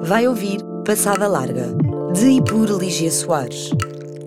Vai 0.00 0.28
ouvir 0.28 0.62
Passada 0.84 1.26
Larga, 1.26 1.74
de 2.14 2.26
e 2.28 2.42
por 2.42 2.70
Ligia 2.70 3.10
Soares. 3.10 3.70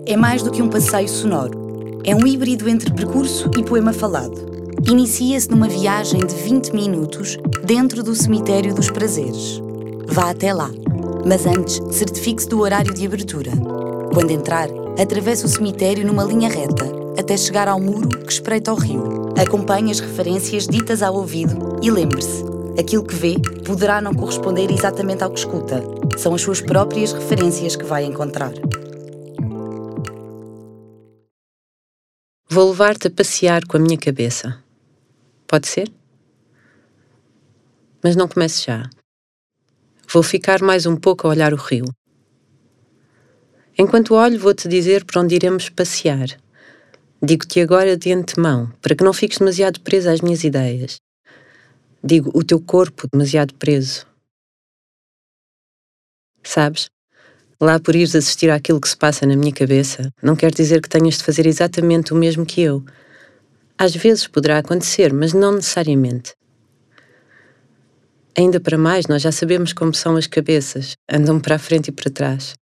É 0.06 0.18
mais 0.18 0.44
do 0.44 0.52
que 0.52 0.62
um 0.62 0.70
passeio 0.70 1.08
sonoro. 1.08 2.02
É 2.04 2.14
um 2.14 2.28
híbrido 2.28 2.70
entre 2.70 2.94
percurso 2.94 3.50
e 3.58 3.64
poema 3.64 3.94
falado. 3.94 4.36
Inicia-se 4.86 5.50
numa 5.50 5.70
viagem 5.70 6.20
de 6.26 6.36
20 6.36 6.74
minutos 6.74 7.38
dentro 7.64 8.04
do 8.04 8.14
Cemitério 8.14 8.76
dos 8.76 8.92
Prazeres. 8.92 9.62
Vá 10.08 10.32
até 10.32 10.54
lá, 10.54 10.70
mas 11.26 11.46
antes 11.46 11.80
certifique-se 11.96 12.50
do 12.50 12.60
horário 12.60 12.94
de 12.94 13.06
abertura. 13.06 13.52
Quando 14.14 14.32
entrar, 14.32 14.68
atravesse 15.02 15.46
o 15.46 15.50
cemitério 15.50 16.06
numa 16.06 16.24
linha 16.24 16.50
reta 16.50 16.86
até 17.18 17.38
chegar 17.38 17.68
ao 17.68 17.80
muro 17.80 18.10
que 18.10 18.32
espreita 18.34 18.74
o 18.74 18.76
rio. 18.76 19.30
Acompanhe 19.40 19.92
as 19.92 20.00
referências 20.00 20.68
ditas 20.68 21.02
ao 21.02 21.16
ouvido 21.16 21.80
e 21.82 21.90
lembre-se: 21.90 22.51
aquilo 22.80 23.06
que 23.06 23.16
vê 23.16 23.36
poderá 23.66 24.02
não 24.02 24.14
corresponder 24.14 24.72
exatamente 24.72 25.24
ao 25.24 25.32
que 25.32 25.40
escuta. 25.40 25.82
São 26.18 26.34
as 26.34 26.42
suas 26.42 26.62
próprias 26.62 27.14
referências 27.14 27.76
que 27.76 27.84
vai 27.84 28.04
encontrar. 28.04 28.52
Vou 32.50 32.70
levar-te 32.70 33.08
a 33.08 33.12
passear 33.12 33.66
com 33.66 33.78
a 33.78 33.80
minha 33.80 33.98
cabeça. 33.98 34.62
Pode 35.48 35.68
ser? 35.68 35.92
Mas 38.04 38.16
não 38.16 38.28
comece 38.28 38.66
já. 38.66 38.90
Vou 40.12 40.24
ficar 40.24 40.62
mais 40.62 40.86
um 40.86 40.96
pouco 40.96 41.28
a 41.28 41.30
olhar 41.30 41.54
o 41.54 41.58
rio. 41.58 41.86
Enquanto 43.78 44.16
olho, 44.16 44.40
vou-te 44.40 44.68
dizer 44.68 45.06
para 45.06 45.22
onde 45.22 45.36
iremos 45.36 45.70
passear. 45.70 46.28
Digo-te 47.24 47.62
agora 47.62 47.96
de 47.96 48.12
antemão, 48.12 48.72
para 48.82 48.96
que 48.96 49.04
não 49.04 49.14
fiques 49.14 49.38
demasiado 49.38 49.80
presa 49.80 50.12
às 50.12 50.22
minhas 50.22 50.44
ideias. 50.44 50.98
Digo 52.04 52.32
o 52.34 52.44
teu 52.44 52.60
corpo 52.60 53.08
demasiado 53.12 53.54
preso. 53.56 54.08
Sabes? 56.44 56.90
Lá 57.60 57.80
por 57.80 57.96
ires 57.96 58.16
assistir 58.16 58.50
àquilo 58.50 58.82
que 58.82 58.90
se 58.90 58.98
passa 58.98 59.26
na 59.28 59.36
minha 59.36 59.54
cabeça, 59.54 60.12
não 60.22 60.36
quer 60.36 60.52
dizer 60.52 60.82
que 60.82 60.90
tenhas 60.90 61.20
de 61.20 61.24
fazer 61.24 61.46
exatamente 61.46 62.12
o 62.12 62.16
mesmo 62.16 62.44
que 62.44 62.62
eu. 62.62 62.84
Às 63.78 63.96
vezes 63.96 64.28
poderá 64.28 64.58
acontecer, 64.58 65.14
mas 65.14 65.32
não 65.32 65.54
necessariamente. 65.54 66.34
Ainda 68.36 68.60
para 68.60 68.80
mais, 68.80 69.06
nós 69.06 69.22
já 69.22 69.32
sabemos 69.32 69.72
como 69.72 69.94
são 69.94 70.16
as 70.16 70.26
cabeças, 70.26 70.96
andam 71.08 71.40
para 71.40 71.58
a 71.58 71.60
frente 71.60 71.90
e 71.90 71.92
para 71.92 72.10
trás. 72.10 72.56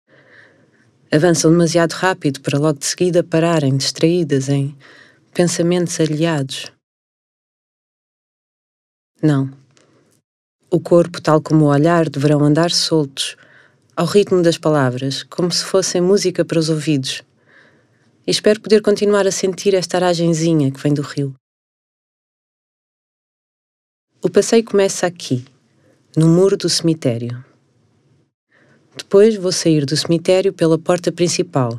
Avançam 1.10 1.50
demasiado 1.50 1.94
rápido 1.94 2.42
para 2.42 2.60
logo 2.60 2.80
de 2.80 2.86
seguida 2.86 3.24
pararem 3.24 3.78
distraídas 3.78 4.50
em 4.50 4.76
pensamentos 5.34 5.98
aliados. 6.00 6.72
Não. 9.22 9.52
O 10.72 10.80
corpo, 10.80 11.22
tal 11.22 11.42
como 11.42 11.66
o 11.66 11.68
olhar, 11.68 12.10
deverão 12.10 12.42
andar 12.42 12.72
soltos, 12.72 13.36
ao 13.96 14.06
ritmo 14.06 14.42
das 14.42 14.58
palavras, 14.58 15.24
como 15.24 15.52
se 15.52 15.66
fossem 15.66 16.00
música 16.00 16.46
para 16.46 16.58
os 16.58 16.70
ouvidos, 16.70 17.22
e 18.26 18.32
espero 18.32 18.62
poder 18.62 18.82
continuar 18.82 19.28
a 19.28 19.32
sentir 19.32 19.74
esta 19.74 19.98
aragenzinha 19.98 20.72
que 20.72 20.80
vem 20.80 20.94
do 20.94 21.02
rio. 21.02 21.36
O 24.22 24.30
passeio 24.30 24.64
começa 24.64 25.06
aqui, 25.06 25.44
no 26.16 26.28
muro 26.28 26.56
do 26.56 26.70
cemitério. 26.70 27.44
Depois 28.96 29.36
vou 29.36 29.52
sair 29.52 29.86
do 29.86 29.98
cemitério 29.98 30.54
pela 30.54 30.78
porta 30.78 31.12
principal. 31.12 31.78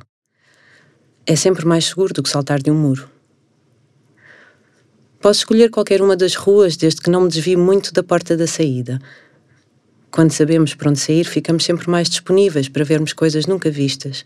É 1.25 1.37
sempre 1.37 1.65
mais 1.65 1.87
seguro 1.87 2.13
do 2.13 2.23
que 2.23 2.29
saltar 2.29 2.61
de 2.61 2.71
um 2.71 2.75
muro. 2.75 3.09
Posso 5.21 5.41
escolher 5.41 5.69
qualquer 5.69 6.01
uma 6.01 6.17
das 6.17 6.35
ruas 6.35 6.79
desde 6.79 7.03
que 7.03 7.11
não 7.11 7.21
me 7.21 7.29
desvie 7.29 7.55
muito 7.55 7.93
da 7.93 8.03
porta 8.03 8.35
da 8.39 8.47
saída. 8.47 8.99
Quando 10.11 10.33
sabemos 10.33 10.75
para 10.75 10.89
onde 10.89 10.99
sair, 10.99 11.25
ficamos 11.25 11.62
sempre 11.62 11.91
mais 11.91 12.09
disponíveis 12.09 12.71
para 12.71 12.85
vermos 12.85 13.12
coisas 13.12 13.45
nunca 13.45 13.71
vistas 13.71 14.25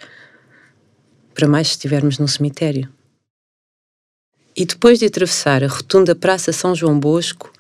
para 1.35 1.49
mais 1.49 1.67
se 1.67 1.73
estivermos 1.73 2.21
num 2.21 2.29
cemitério. 2.29 2.89
E 4.57 4.65
depois 4.65 5.01
de 5.01 5.07
atravessar 5.07 5.65
a 5.65 5.67
rotunda 5.67 6.15
Praça 6.15 6.53
São 6.53 6.77
João 6.77 7.01
Bosco, 7.01 7.53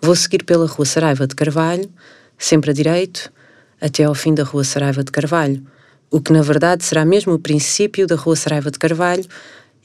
vou 0.00 0.14
seguir 0.14 0.44
pela 0.44 0.64
Rua 0.64 0.86
Saraiva 0.86 1.26
de 1.26 1.34
Carvalho, 1.34 1.90
sempre 2.38 2.70
a 2.70 2.72
direito, 2.72 3.32
até 3.80 4.04
ao 4.04 4.14
fim 4.14 4.32
da 4.32 4.44
Rua 4.44 4.62
Saraiva 4.62 5.02
de 5.02 5.10
Carvalho, 5.10 5.60
o 6.08 6.20
que 6.20 6.32
na 6.32 6.40
verdade 6.40 6.84
será 6.84 7.04
mesmo 7.04 7.32
o 7.32 7.38
princípio 7.40 8.06
da 8.06 8.14
Rua 8.14 8.36
Saraiva 8.36 8.70
de 8.70 8.78
Carvalho 8.78 9.26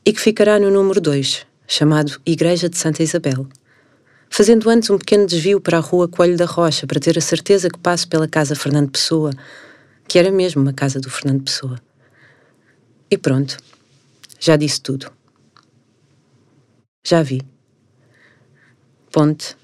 e 0.06 0.14
que 0.14 0.22
ficará 0.22 0.59
no 0.59 0.70
número 0.70 1.02
2, 1.02 1.48
chamado 1.68 2.20
Igreja 2.26 2.70
de 2.70 2.78
Santa 2.78 3.03
Isabel. 3.03 3.48
Fazendo 4.30 4.70
antes 4.70 4.90
um 4.90 4.98
pequeno 4.98 5.26
desvio 5.26 5.62
para 5.62 5.78
a 5.78 5.81
Rua 5.81 6.08
Coelho 6.08 6.38
da 6.38 6.46
Rocha 6.46 6.86
para 6.86 7.00
ter 7.00 7.18
a 7.18 7.22
certeza 7.22 7.70
que 7.70 7.80
passo 7.80 8.08
pela 8.08 8.28
Casa 8.28 8.56
Fernando 8.56 8.92
Pessoa, 8.92 9.31
que 10.08 10.20
era 10.20 10.31
mesmo 10.31 10.62
uma 10.62 10.74
casa 10.74 11.00
do 11.00 11.09
Fernando 11.09 11.44
Pessoa. 11.44 11.80
E 13.09 13.18
pronto, 13.18 13.58
já 14.40 14.56
disse 14.56 14.81
tudo. 14.81 15.12
Já 17.03 17.22
vi. 17.22 17.42
Ponte. 19.12 19.56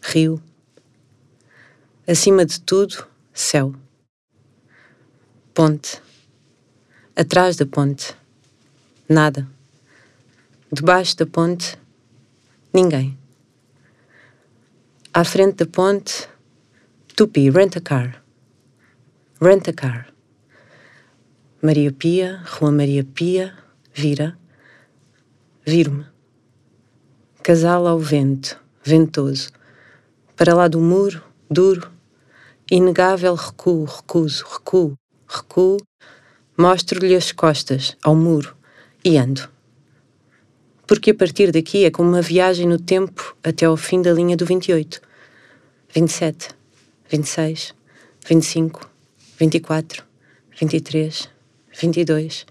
Rio. 0.00 0.40
Acima 2.06 2.46
de 2.46 2.60
tudo, 2.60 3.06
céu. 3.34 3.74
Ponte. 5.52 6.00
Atrás 7.16 7.56
da 7.56 7.66
ponte, 7.66 8.14
nada. 9.08 9.55
Debaixo 10.72 11.16
da 11.16 11.26
ponte, 11.26 11.78
ninguém. 12.74 13.16
À 15.14 15.22
frente 15.22 15.58
da 15.58 15.66
ponte, 15.66 16.28
Tupi, 17.14 17.48
rent 17.50 17.76
a 17.76 17.80
car. 17.80 18.20
Rent 19.40 19.68
a 19.68 19.72
car. 19.72 20.12
Maria 21.62 21.92
Pia, 21.92 22.42
Rua 22.44 22.72
Maria 22.72 23.04
Pia, 23.04 23.56
vira, 23.94 24.36
viro-me. 25.64 26.04
Casal 27.44 27.86
ao 27.86 28.00
vento, 28.00 28.60
ventoso, 28.82 29.50
para 30.34 30.52
lá 30.52 30.66
do 30.66 30.80
muro, 30.80 31.22
duro, 31.48 31.92
inegável 32.68 33.36
recuo, 33.36 33.84
recuso, 33.84 34.44
recuo, 34.44 34.98
recuo, 35.28 35.76
mostro-lhe 36.58 37.14
as 37.14 37.30
costas 37.30 37.96
ao 38.02 38.16
muro 38.16 38.56
e 39.04 39.16
ando 39.16 39.55
porque 40.86 41.10
a 41.10 41.14
partir 41.14 41.50
daqui 41.50 41.84
é 41.84 41.90
como 41.90 42.08
uma 42.08 42.22
viagem 42.22 42.66
no 42.66 42.78
tempo 42.78 43.36
até 43.42 43.66
ao 43.66 43.76
fim 43.76 44.00
da 44.00 44.12
linha 44.12 44.36
do 44.36 44.46
28, 44.46 45.00
27, 45.92 46.50
26, 47.08 47.74
25, 48.26 48.90
24, 49.38 50.04
23, 50.60 51.28
22, 51.80 52.46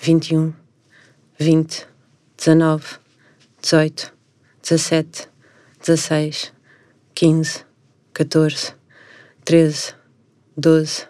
21, 0.00 0.52
20, 1.38 1.86
19, 2.36 2.84
18, 3.62 4.12
17, 4.62 5.28
16, 5.80 6.52
15, 7.14 7.64
14, 8.12 8.74
13, 9.44 9.94
12, 10.56 11.08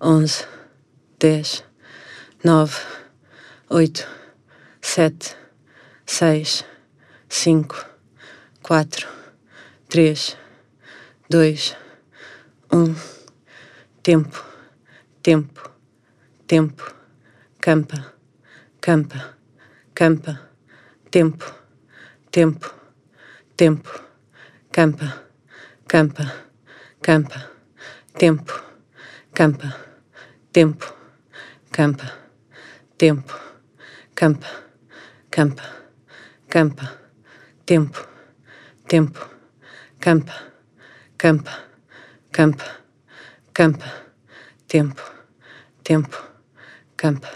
11, 0.00 0.44
10, 1.18 1.64
9, 2.44 2.80
8, 3.68 4.08
7, 4.80 5.45
seis, 6.06 6.64
cinco, 7.28 7.76
quatro, 8.62 9.08
três, 9.88 10.36
dois, 11.28 11.76
um, 12.72 12.94
tempo, 14.02 14.42
tempo 15.22 15.76
tempo, 16.46 16.84
campa, 17.60 18.14
campa, 18.80 19.36
campa, 19.94 20.40
tempo, 21.10 21.44
tempo, 22.30 22.72
tempo, 23.56 23.90
campa, 24.70 25.24
campa, 25.88 26.32
campa, 27.02 27.50
tempo, 28.16 28.52
campa, 29.34 29.76
tempo, 30.52 30.86
campa, 31.72 32.14
tempo, 32.96 33.34
campa, 34.14 34.48
campa, 34.48 34.48
campa, 35.30 35.85
tempo, 36.56 36.88
tempo, 37.66 38.08
campa, 38.86 39.28
campa, 41.18 41.52
campa, 42.32 42.64
campa, 43.52 43.84
tempo, 44.66 45.02
tempo 45.84 46.16
campa, 46.96 47.28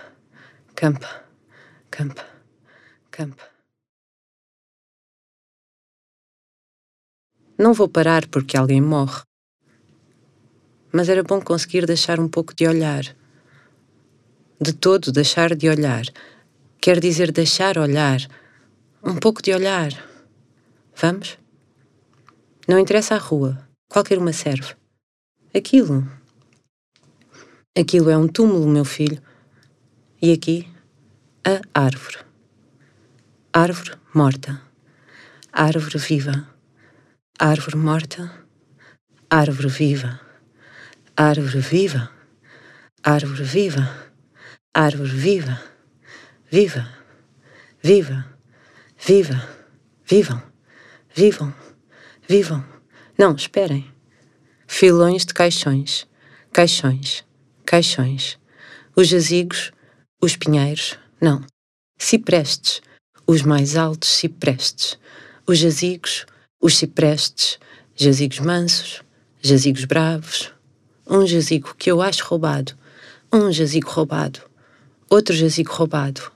campa, 0.75 1.25
campa, 1.91 2.27
campa. 3.11 3.45
Não 7.59 7.75
vou 7.75 7.91
parar 7.91 8.27
porque 8.27 8.57
alguém 8.57 8.81
morre. 8.81 9.21
Mas 10.91 11.11
era 11.11 11.23
bom 11.23 11.43
conseguir 11.43 11.85
deixar 11.85 12.19
um 12.19 12.27
pouco 12.27 12.55
de 12.55 12.67
olhar. 12.67 13.05
De 14.59 14.73
todo 14.73 15.13
deixar 15.13 15.55
de 15.55 15.69
olhar. 15.69 16.05
Quer 16.81 16.99
dizer 17.01 17.31
deixar 17.31 17.77
olhar. 17.77 18.40
Um 19.03 19.17
pouco 19.17 19.41
de 19.41 19.55
olhar. 19.55 19.91
Vamos? 20.95 21.39
Não 22.69 22.79
interessa 22.79 23.15
a 23.15 23.19
rua. 23.19 23.67
Qualquer 23.89 24.19
uma 24.19 24.31
serve. 24.31 24.75
Aquilo. 25.55 26.07
Aquilo 27.75 28.11
é 28.11 28.19
um 28.19 28.29
túmulo, 28.29 28.69
meu 28.69 28.85
filho. 28.85 29.19
E 30.21 30.31
aqui, 30.31 30.69
a 31.43 31.63
árvore. 31.73 32.19
Árvore 33.51 33.93
morta. 34.13 34.61
Árvore 35.51 35.97
viva. 35.97 36.47
Árvore 37.39 37.77
morta. 37.79 38.31
Árvore 39.31 39.69
viva. 39.69 40.21
Árvore 41.17 41.61
viva. 41.61 42.11
Árvore 43.03 43.45
viva. 43.45 44.13
Árvore 44.75 45.11
viva. 45.11 45.63
Viva. 46.51 46.87
Viva. 47.83 48.40
Viva. 49.03 49.49
Vivam. 50.05 50.43
Vivam. 51.15 51.55
Vivam. 52.29 52.63
Não, 53.19 53.35
esperem. 53.35 53.91
Filões 54.69 55.25
de 55.25 55.33
caixões. 55.33 56.07
Caixões. 56.53 57.25
Caixões. 57.65 58.39
Os 58.95 59.09
jazigos. 59.09 59.73
Os 60.23 60.37
pinheiros. 60.37 60.99
Não. 61.19 61.43
Ciprestes. 61.99 62.83
Os 63.27 63.41
mais 63.41 63.75
altos 63.75 64.11
ciprestes. 64.11 64.99
Os 65.47 65.59
jazigos. 65.59 66.27
Os 66.61 66.77
ciprestes. 66.77 67.59
Jazigos 67.97 68.39
mansos. 68.41 69.03
Jazigos 69.41 69.87
bravos. 69.87 70.53
Um 71.09 71.27
jazigo 71.27 71.75
que 71.75 71.91
eu 71.91 72.03
acho 72.03 72.27
roubado. 72.27 72.77
Um 73.33 73.51
jazigo 73.51 73.91
roubado. 73.91 74.43
Outro 75.09 75.35
jazigo 75.35 75.73
roubado. 75.73 76.31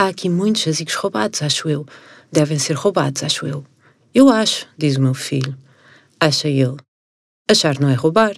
Há 0.00 0.06
aqui 0.06 0.28
muitos 0.28 0.62
jazigos 0.62 0.94
roubados, 0.94 1.42
acho 1.42 1.68
eu. 1.68 1.84
Devem 2.30 2.56
ser 2.56 2.74
roubados, 2.74 3.24
acho 3.24 3.48
eu. 3.48 3.64
Eu 4.14 4.28
acho, 4.28 4.68
diz 4.78 4.94
o 4.94 5.00
meu 5.00 5.12
filho. 5.12 5.58
Acha 6.20 6.46
ele. 6.46 6.76
Achar 7.50 7.80
não 7.80 7.88
é 7.88 7.94
roubar. 7.94 8.36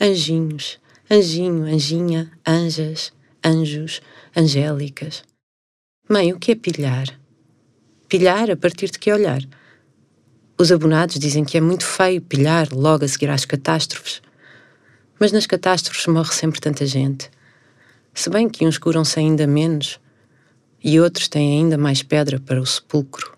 Anjinhos, 0.00 0.78
anjinho, 1.10 1.64
anjinha, 1.64 2.30
anjas, 2.46 3.12
anjos, 3.44 4.00
angélicas. 4.36 5.24
Mãe, 6.08 6.32
o 6.32 6.38
que 6.38 6.52
é 6.52 6.54
pilhar? 6.54 7.08
Pilhar 8.08 8.48
a 8.48 8.56
partir 8.56 8.88
de 8.88 9.00
que 9.00 9.12
olhar? 9.12 9.42
Os 10.56 10.70
abonados 10.70 11.18
dizem 11.18 11.44
que 11.44 11.58
é 11.58 11.60
muito 11.60 11.84
feio 11.84 12.22
pilhar 12.22 12.68
logo 12.72 13.04
a 13.04 13.08
seguir 13.08 13.30
às 13.30 13.44
catástrofes. 13.44 14.22
Mas 15.18 15.32
nas 15.32 15.44
catástrofes 15.44 16.06
morre 16.06 16.32
sempre 16.32 16.60
tanta 16.60 16.86
gente. 16.86 17.28
Se 18.14 18.30
bem 18.30 18.48
que 18.48 18.64
uns 18.64 18.78
curam-se 18.78 19.18
ainda 19.18 19.44
menos 19.44 19.98
e 20.82 21.00
outros 21.00 21.28
têm 21.28 21.58
ainda 21.58 21.76
mais 21.76 22.02
pedra 22.02 22.38
para 22.38 22.60
o 22.60 22.66
sepulcro. 22.66 23.36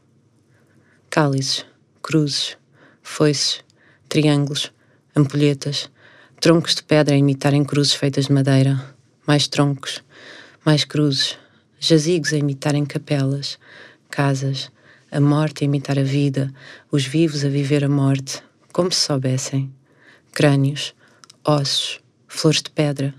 Cálices, 1.08 1.64
cruzes, 2.02 2.56
foices, 3.02 3.64
triângulos, 4.08 4.72
ampulhetas, 5.16 5.90
troncos 6.40 6.74
de 6.74 6.82
pedra 6.82 7.14
a 7.14 7.18
imitarem 7.18 7.64
cruzes 7.64 7.94
feitas 7.94 8.26
de 8.26 8.32
madeira, 8.32 8.94
mais 9.26 9.48
troncos, 9.48 10.02
mais 10.64 10.84
cruzes, 10.84 11.38
jazigos 11.78 12.32
a 12.32 12.36
imitarem 12.36 12.84
capelas, 12.84 13.58
casas, 14.10 14.70
a 15.10 15.20
morte 15.20 15.64
a 15.64 15.66
imitar 15.66 15.98
a 15.98 16.02
vida, 16.02 16.52
os 16.90 17.04
vivos 17.04 17.44
a 17.44 17.48
viver 17.48 17.84
a 17.84 17.88
morte, 17.88 18.42
como 18.72 18.92
se 18.92 19.00
soubessem, 19.00 19.72
crânios, 20.32 20.94
ossos, 21.44 22.00
flores 22.28 22.62
de 22.62 22.70
pedra, 22.70 23.14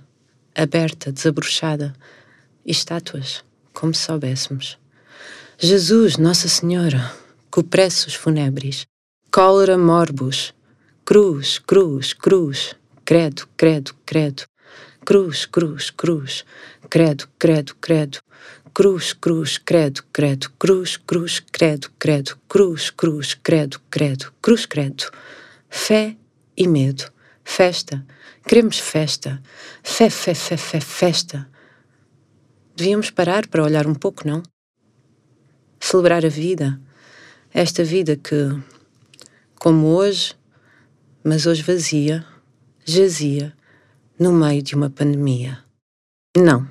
aberta, 0.56 1.12
desabrochada, 1.12 1.94
estátuas, 2.66 3.44
como 3.82 3.96
se 3.96 4.04
soubéssemos. 4.04 4.78
Jesus, 5.58 6.18
Nossa 6.18 6.48
Senhora, 6.48 7.12
cupressos 7.50 8.14
funebres, 8.14 8.86
cólera 9.32 9.76
morbus, 9.76 10.54
cruz, 11.04 11.58
cruz, 11.58 12.14
cruz, 12.14 12.76
credo, 13.04 13.48
credo, 13.58 13.96
credo, 14.06 14.44
cruz, 15.04 15.48
cruz, 15.48 15.90
cruz, 15.90 16.46
credo, 16.92 17.28
credo, 17.40 17.74
credo, 17.82 18.20
cruz, 18.72 19.14
cruz, 19.14 19.58
credo, 19.58 20.04
credo, 20.14 20.52
cruz, 20.60 20.98
cruz, 20.98 21.40
credo, 21.52 21.90
credo, 21.98 22.38
cruz, 22.48 22.92
cruz, 22.92 23.34
credo, 23.34 23.82
credo, 23.90 24.32
cruz, 24.44 24.68
credo, 24.68 25.06
fé 25.72 26.16
e 26.56 26.68
medo, 26.68 27.12
festa, 27.44 28.06
queremos 28.48 28.78
festa, 28.78 29.42
fé, 29.82 30.08
fé, 30.08 30.36
fé, 30.36 30.56
fé, 30.56 30.80
festa. 30.80 31.51
Devíamos 32.76 33.12
parar 33.12 33.48
para 33.48 33.64
olhar 33.64 33.86
um 33.86 33.94
pouco, 33.94 34.28
não? 34.28 34.42
Celebrar 35.80 36.26
a 36.26 36.30
vida, 36.30 36.80
esta 37.54 37.84
vida 37.84 38.16
que, 38.16 38.50
como 39.60 39.88
hoje, 39.88 40.34
mas 41.24 41.46
hoje 41.46 41.62
vazia, 41.62 42.26
jazia 42.86 43.54
no 44.18 44.32
meio 44.32 44.62
de 44.62 44.76
uma 44.76 44.90
pandemia. 44.90 45.60
Não. 46.38 46.68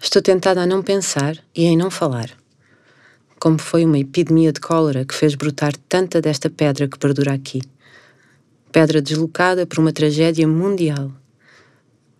Estou 0.00 0.22
tentada 0.22 0.62
a 0.62 0.66
não 0.66 0.82
pensar 0.82 1.36
e 1.54 1.64
em 1.64 1.76
não 1.76 1.90
falar. 1.90 2.30
Como 3.38 3.58
foi 3.58 3.84
uma 3.84 3.98
epidemia 3.98 4.52
de 4.52 4.60
cólera 4.60 5.04
que 5.04 5.14
fez 5.14 5.34
brotar 5.34 5.76
tanta 5.88 6.20
desta 6.20 6.48
pedra 6.48 6.86
que 6.86 6.98
perdura 6.98 7.34
aqui. 7.34 7.60
Pedra 8.70 9.02
deslocada 9.02 9.66
por 9.66 9.80
uma 9.80 9.92
tragédia 9.92 10.46
mundial. 10.46 11.12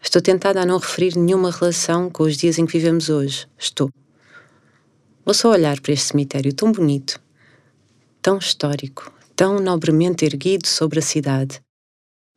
Estou 0.03 0.23
tentada 0.23 0.63
a 0.63 0.67
não 0.67 0.79
referir 0.79 1.17
nenhuma 1.17 1.51
relação 1.51 2.11
com 2.11 2.23
os 2.23 2.37
dias 2.37 2.59
em 2.59 2.67
que 2.67 2.73
vivemos 2.73 3.09
hoje. 3.09 3.47
Estou. 3.59 3.91
Vou 5.25 5.35
só 5.35 5.51
olhar 5.51 5.79
para 5.81 5.93
este 5.93 6.07
cemitério 6.07 6.53
tão 6.55 6.73
bonito, 6.73 7.21
tão 8.23 8.39
histórico, 8.39 9.13
tão 9.37 9.61
nobremente 9.61 10.25
erguido 10.25 10.67
sobre 10.67 10.99
a 10.99 11.03
cidade. 11.03 11.61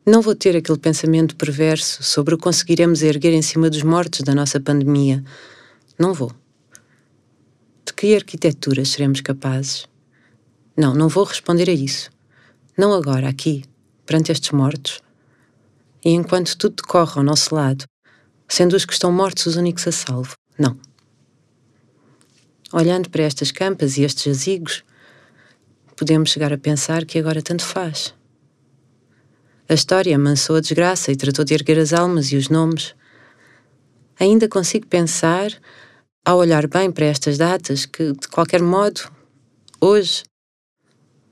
Não 0.05 0.21
vou 0.21 0.35
ter 0.35 0.55
aquele 0.55 0.77
pensamento 0.77 1.35
perverso 1.37 2.03
sobre 2.03 2.35
o 2.35 2.37
conseguiremos 2.37 3.01
erguer 3.01 3.31
em 3.31 3.41
cima 3.41 3.69
dos 3.69 3.81
mortos 3.81 4.19
da 4.21 4.35
nossa 4.35 4.59
pandemia. 4.59 5.23
Não 5.97 6.13
vou. 6.13 6.31
De 7.85 7.93
que 7.93 8.13
arquiteturas 8.13 8.89
seremos 8.89 9.21
capazes? 9.21 9.87
Não, 10.75 10.93
não 10.93 11.07
vou 11.07 11.23
responder 11.23 11.69
a 11.69 11.73
isso. 11.73 12.09
Não 12.77 12.93
agora, 12.93 13.29
aqui, 13.29 13.63
perante 14.05 14.31
estes 14.31 14.51
mortos. 14.51 15.02
E 16.03 16.11
enquanto 16.11 16.57
tudo 16.57 16.75
decorre 16.75 17.13
ao 17.17 17.23
nosso 17.23 17.55
lado, 17.55 17.85
sendo 18.47 18.75
os 18.75 18.85
que 18.85 18.93
estão 18.93 19.11
mortos 19.11 19.45
os 19.45 19.55
únicos 19.55 19.87
a 19.87 19.91
salvo. 19.91 20.35
Não. 20.57 20.77
Olhando 22.71 23.09
para 23.09 23.23
estas 23.23 23.51
campas 23.51 23.97
e 23.97 24.03
estes 24.03 24.23
jazigos, 24.23 24.83
podemos 25.95 26.29
chegar 26.29 26.51
a 26.51 26.57
pensar 26.57 27.05
que 27.05 27.19
agora 27.19 27.41
tanto 27.41 27.63
faz. 27.63 28.13
A 29.69 29.73
história 29.73 30.15
amansou 30.15 30.57
a 30.57 30.59
desgraça 30.59 31.11
e 31.11 31.15
tratou 31.15 31.45
de 31.45 31.53
erguer 31.53 31.79
as 31.79 31.93
almas 31.93 32.31
e 32.31 32.35
os 32.35 32.49
nomes. 32.49 32.93
Ainda 34.19 34.47
consigo 34.49 34.87
pensar, 34.87 35.51
ao 36.25 36.37
olhar 36.37 36.67
bem 36.67 36.91
para 36.91 37.05
estas 37.05 37.37
datas, 37.37 37.85
que, 37.85 38.11
de 38.11 38.27
qualquer 38.27 38.61
modo, 38.61 39.01
hoje, 39.79 40.23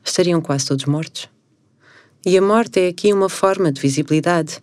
estariam 0.03 0.41
quase 0.41 0.65
todos 0.65 0.85
mortos. 0.85 1.29
E 2.23 2.37
a 2.37 2.41
morte 2.41 2.79
é 2.79 2.87
aqui 2.87 3.11
uma 3.11 3.27
forma 3.27 3.71
de 3.71 3.81
visibilidade. 3.81 4.61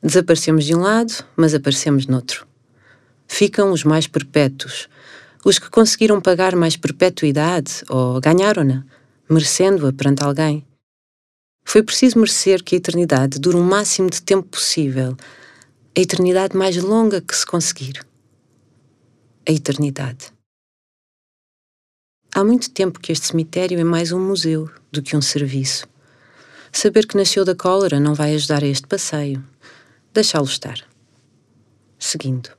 Desaparecemos 0.00 0.64
de 0.64 0.72
um 0.72 0.82
lado, 0.82 1.12
mas 1.36 1.52
aparecemos 1.52 2.06
noutro. 2.06 2.46
Ficam 3.26 3.72
os 3.72 3.82
mais 3.82 4.06
perpétuos, 4.06 4.88
os 5.44 5.58
que 5.58 5.68
conseguiram 5.68 6.20
pagar 6.20 6.54
mais 6.54 6.76
perpetuidade 6.76 7.82
ou 7.88 8.20
ganharam-na, 8.20 8.86
merecendo-a 9.28 9.92
perante 9.92 10.22
alguém. 10.22 10.64
Foi 11.64 11.82
preciso 11.82 12.20
merecer 12.20 12.62
que 12.62 12.76
a 12.76 12.78
eternidade 12.78 13.40
dure 13.40 13.56
o 13.56 13.64
máximo 13.64 14.08
de 14.08 14.22
tempo 14.22 14.46
possível, 14.46 15.16
a 15.96 16.00
eternidade 16.00 16.56
mais 16.56 16.76
longa 16.76 17.20
que 17.20 17.34
se 17.34 17.44
conseguir. 17.44 18.06
A 19.44 19.50
eternidade. 19.50 20.32
Há 22.32 22.44
muito 22.44 22.70
tempo 22.70 23.00
que 23.00 23.10
este 23.10 23.26
cemitério 23.26 23.80
é 23.80 23.84
mais 23.84 24.12
um 24.12 24.24
museu 24.24 24.70
do 24.92 25.02
que 25.02 25.16
um 25.16 25.20
serviço. 25.20 25.88
Saber 26.72 27.06
que 27.06 27.16
nasceu 27.16 27.44
da 27.44 27.54
cólera 27.54 27.98
não 27.98 28.14
vai 28.14 28.34
ajudar 28.34 28.62
a 28.62 28.66
este 28.66 28.86
passeio. 28.86 29.44
Deixá-lo 30.12 30.46
estar. 30.46 30.78
Seguindo. 31.98 32.50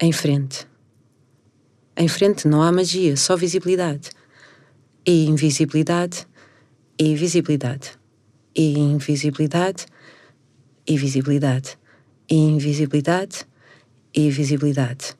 Em 0.00 0.12
frente 0.12 0.66
em 1.94 2.08
frente 2.08 2.48
não 2.48 2.62
há 2.62 2.72
magia, 2.72 3.16
só 3.16 3.36
visibilidade. 3.36 4.10
E 5.06 5.26
invisibilidade, 5.26 6.26
e 6.98 7.14
visibilidade. 7.14 7.92
E 8.56 8.78
invisibilidade, 8.78 9.86
e 10.86 10.96
visibilidade. 10.96 11.76
E 12.30 12.34
invisibilidade, 12.36 13.46
e 14.14 14.30
visibilidade. 14.30 15.14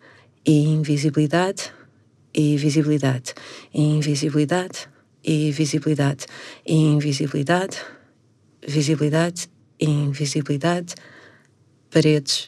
E 0.47 0.65
invisibilidade, 0.65 1.73
e 2.35 2.57
visibilidade. 2.57 3.35
E 3.75 3.83
invisibilidade, 3.83 4.89
e 5.25 5.51
visibilidade. 5.51 6.27
Invisibilidade, 6.67 7.79
visibilidade, 8.67 9.49
invisibilidade. 9.81 10.95
Paredes, 11.91 12.47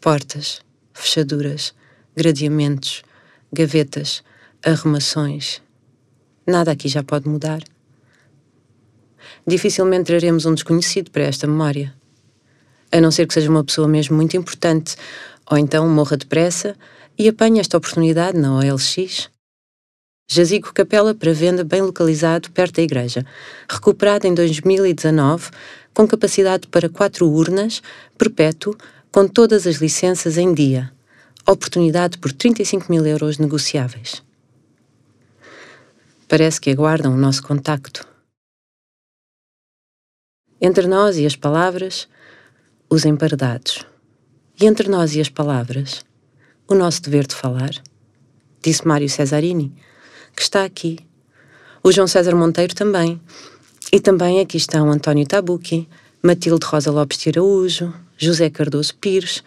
portas, 0.00 0.60
fechaduras, 0.92 1.74
gradeamentos 2.14 3.02
gavetas, 3.52 4.22
arrumações. 4.64 5.62
Nada 6.46 6.72
aqui 6.72 6.88
já 6.88 7.02
pode 7.02 7.28
mudar. 7.28 7.62
dificilmente 9.46 10.04
traremos 10.06 10.44
um 10.44 10.54
desconhecido 10.54 11.10
para 11.10 11.22
esta 11.22 11.46
memória. 11.46 11.94
A 12.90 13.00
não 13.00 13.10
ser 13.10 13.26
que 13.26 13.34
seja 13.34 13.50
uma 13.50 13.64
pessoa 13.64 13.88
mesmo 13.88 14.16
muito 14.16 14.36
importante, 14.36 14.96
ou 15.50 15.56
então 15.56 15.88
morra 15.88 16.16
depressa 16.16 16.76
e 17.18 17.28
apanhe 17.28 17.60
esta 17.60 17.76
oportunidade 17.76 18.36
na 18.38 18.56
OLX. 18.56 19.30
Jazigo 20.28 20.72
Capela 20.72 21.14
para 21.14 21.32
venda 21.32 21.62
bem 21.62 21.82
localizado 21.82 22.50
perto 22.50 22.76
da 22.76 22.82
igreja, 22.82 23.24
recuperado 23.68 24.26
em 24.26 24.34
2019, 24.34 25.50
com 25.94 26.06
capacidade 26.06 26.66
para 26.66 26.88
quatro 26.88 27.28
urnas, 27.28 27.80
perpétuo, 28.18 28.76
com 29.12 29.28
todas 29.28 29.66
as 29.68 29.76
licenças 29.76 30.36
em 30.36 30.52
dia. 30.52 30.92
Oportunidade 31.48 32.18
por 32.18 32.32
35 32.32 32.90
mil 32.90 33.06
euros 33.06 33.38
negociáveis. 33.38 34.20
Parece 36.28 36.60
que 36.60 36.70
aguardam 36.70 37.14
o 37.14 37.16
nosso 37.16 37.44
contacto. 37.44 38.04
Entre 40.60 40.88
nós 40.88 41.16
e 41.18 41.24
as 41.24 41.36
palavras, 41.36 42.08
os 42.90 43.04
emparedados. 43.04 43.86
E 44.60 44.66
entre 44.66 44.88
nós 44.88 45.14
e 45.14 45.20
as 45.20 45.28
palavras, 45.28 46.04
o 46.66 46.74
nosso 46.74 47.00
dever 47.00 47.28
de 47.28 47.34
falar, 47.36 47.70
disse 48.60 48.86
Mário 48.86 49.08
Cesarini, 49.08 49.72
que 50.36 50.42
está 50.42 50.64
aqui. 50.64 50.98
O 51.82 51.90
João 51.90 52.06
César 52.06 52.36
Monteiro 52.36 52.74
também. 52.74 53.20
E 53.90 53.98
também 53.98 54.40
aqui 54.40 54.58
estão 54.58 54.90
António 54.90 55.26
Tabucchi, 55.26 55.88
Matilde 56.22 56.66
Rosa 56.66 56.90
Lopes 56.90 57.18
de 57.18 57.30
Araújo, 57.30 57.94
José 58.18 58.50
Cardoso 58.50 58.94
Pires, 58.96 59.42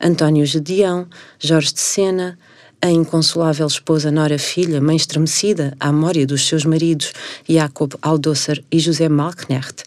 António 0.00 0.44
Gedeão, 0.44 1.06
Jorge 1.38 1.72
de 1.72 1.80
Sena, 1.80 2.38
a 2.82 2.90
inconsolável 2.90 3.66
esposa 3.66 4.10
Nora 4.10 4.38
Filha, 4.38 4.80
mãe 4.80 4.96
estremecida 4.96 5.74
à 5.80 5.90
memória 5.90 6.26
dos 6.26 6.46
seus 6.46 6.66
maridos 6.66 7.12
Jacob 7.48 7.94
Aldosser 8.02 8.62
e 8.70 8.78
José 8.78 9.08
Malknecht, 9.08 9.84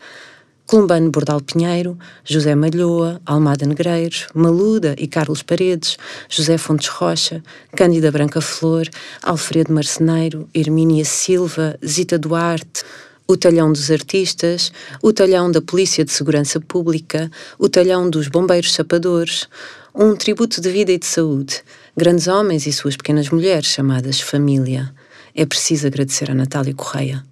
Columbano 0.67 1.09
Bordal 1.09 1.39
Pinheiro, 1.39 1.97
José 2.25 2.53
Malhoa, 2.53 3.21
Almada 3.25 3.65
Negreiros, 3.65 4.27
Maluda 4.35 4.95
e 4.97 5.07
Carlos 5.07 5.41
Paredes, 5.41 5.97
José 6.27 6.57
Fontes 6.57 6.89
Rocha, 6.89 7.41
Cândida 7.73 8.11
Branca 8.11 8.41
Flor, 8.41 8.85
Alfredo 9.23 9.71
Marceneiro, 9.71 10.45
Hermínia 10.53 11.05
Silva, 11.05 11.79
Zita 11.85 12.19
Duarte, 12.19 12.83
o 13.25 13.37
talhão 13.37 13.71
dos 13.71 13.89
artistas, 13.89 14.73
o 15.01 15.13
talhão 15.13 15.49
da 15.49 15.61
Polícia 15.61 16.03
de 16.03 16.11
Segurança 16.11 16.59
Pública, 16.59 17.31
o 17.57 17.69
talhão 17.69 18.09
dos 18.09 18.27
bombeiros 18.27 18.73
chapadores, 18.73 19.47
um 19.95 20.17
tributo 20.17 20.59
de 20.59 20.69
vida 20.69 20.91
e 20.91 20.99
de 20.99 21.05
saúde, 21.05 21.63
grandes 21.95 22.27
homens 22.27 22.67
e 22.67 22.73
suas 22.73 22.97
pequenas 22.97 23.29
mulheres 23.29 23.67
chamadas 23.69 24.19
família. 24.19 24.93
É 25.33 25.45
preciso 25.45 25.87
agradecer 25.87 26.29
a 26.29 26.35
Natália 26.35 26.73
Correia. 26.73 27.23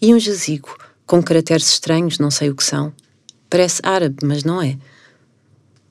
E 0.00 0.14
um 0.14 0.18
jazigo, 0.18 0.74
com 1.08 1.22
caracteres 1.22 1.66
estranhos, 1.70 2.18
não 2.18 2.30
sei 2.30 2.50
o 2.50 2.54
que 2.54 2.62
são. 2.62 2.92
Parece 3.48 3.80
árabe, 3.82 4.18
mas 4.22 4.44
não 4.44 4.60
é. 4.60 4.76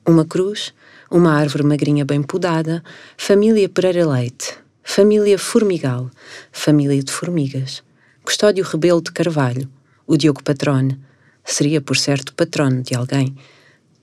Uma 0.06 0.24
cruz, 0.24 0.72
uma 1.10 1.32
árvore 1.32 1.64
magrinha 1.64 2.04
bem 2.04 2.22
podada, 2.22 2.84
família 3.16 3.68
Pereira 3.68 4.08
Leite, 4.08 4.56
família 4.80 5.36
Formigal, 5.36 6.08
família 6.52 7.02
de 7.02 7.10
formigas, 7.10 7.82
Custódio 8.24 8.64
Rebelo 8.64 9.02
de 9.02 9.10
Carvalho, 9.10 9.68
o 10.06 10.16
Diogo 10.16 10.40
Patrone, 10.40 10.96
seria 11.44 11.80
por 11.80 11.96
certo 11.96 12.32
patrono 12.32 12.80
de 12.82 12.94
alguém. 12.94 13.36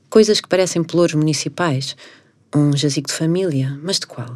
Coisas 0.10 0.41
que 0.41 0.50
parecem 0.50 0.84
pelouros 0.84 1.15
municipais, 1.15 1.95
um 2.53 2.75
jazigo 2.75 3.07
de 3.07 3.13
família, 3.13 3.79
mas 3.81 4.00
de 4.00 4.07
qual? 4.07 4.34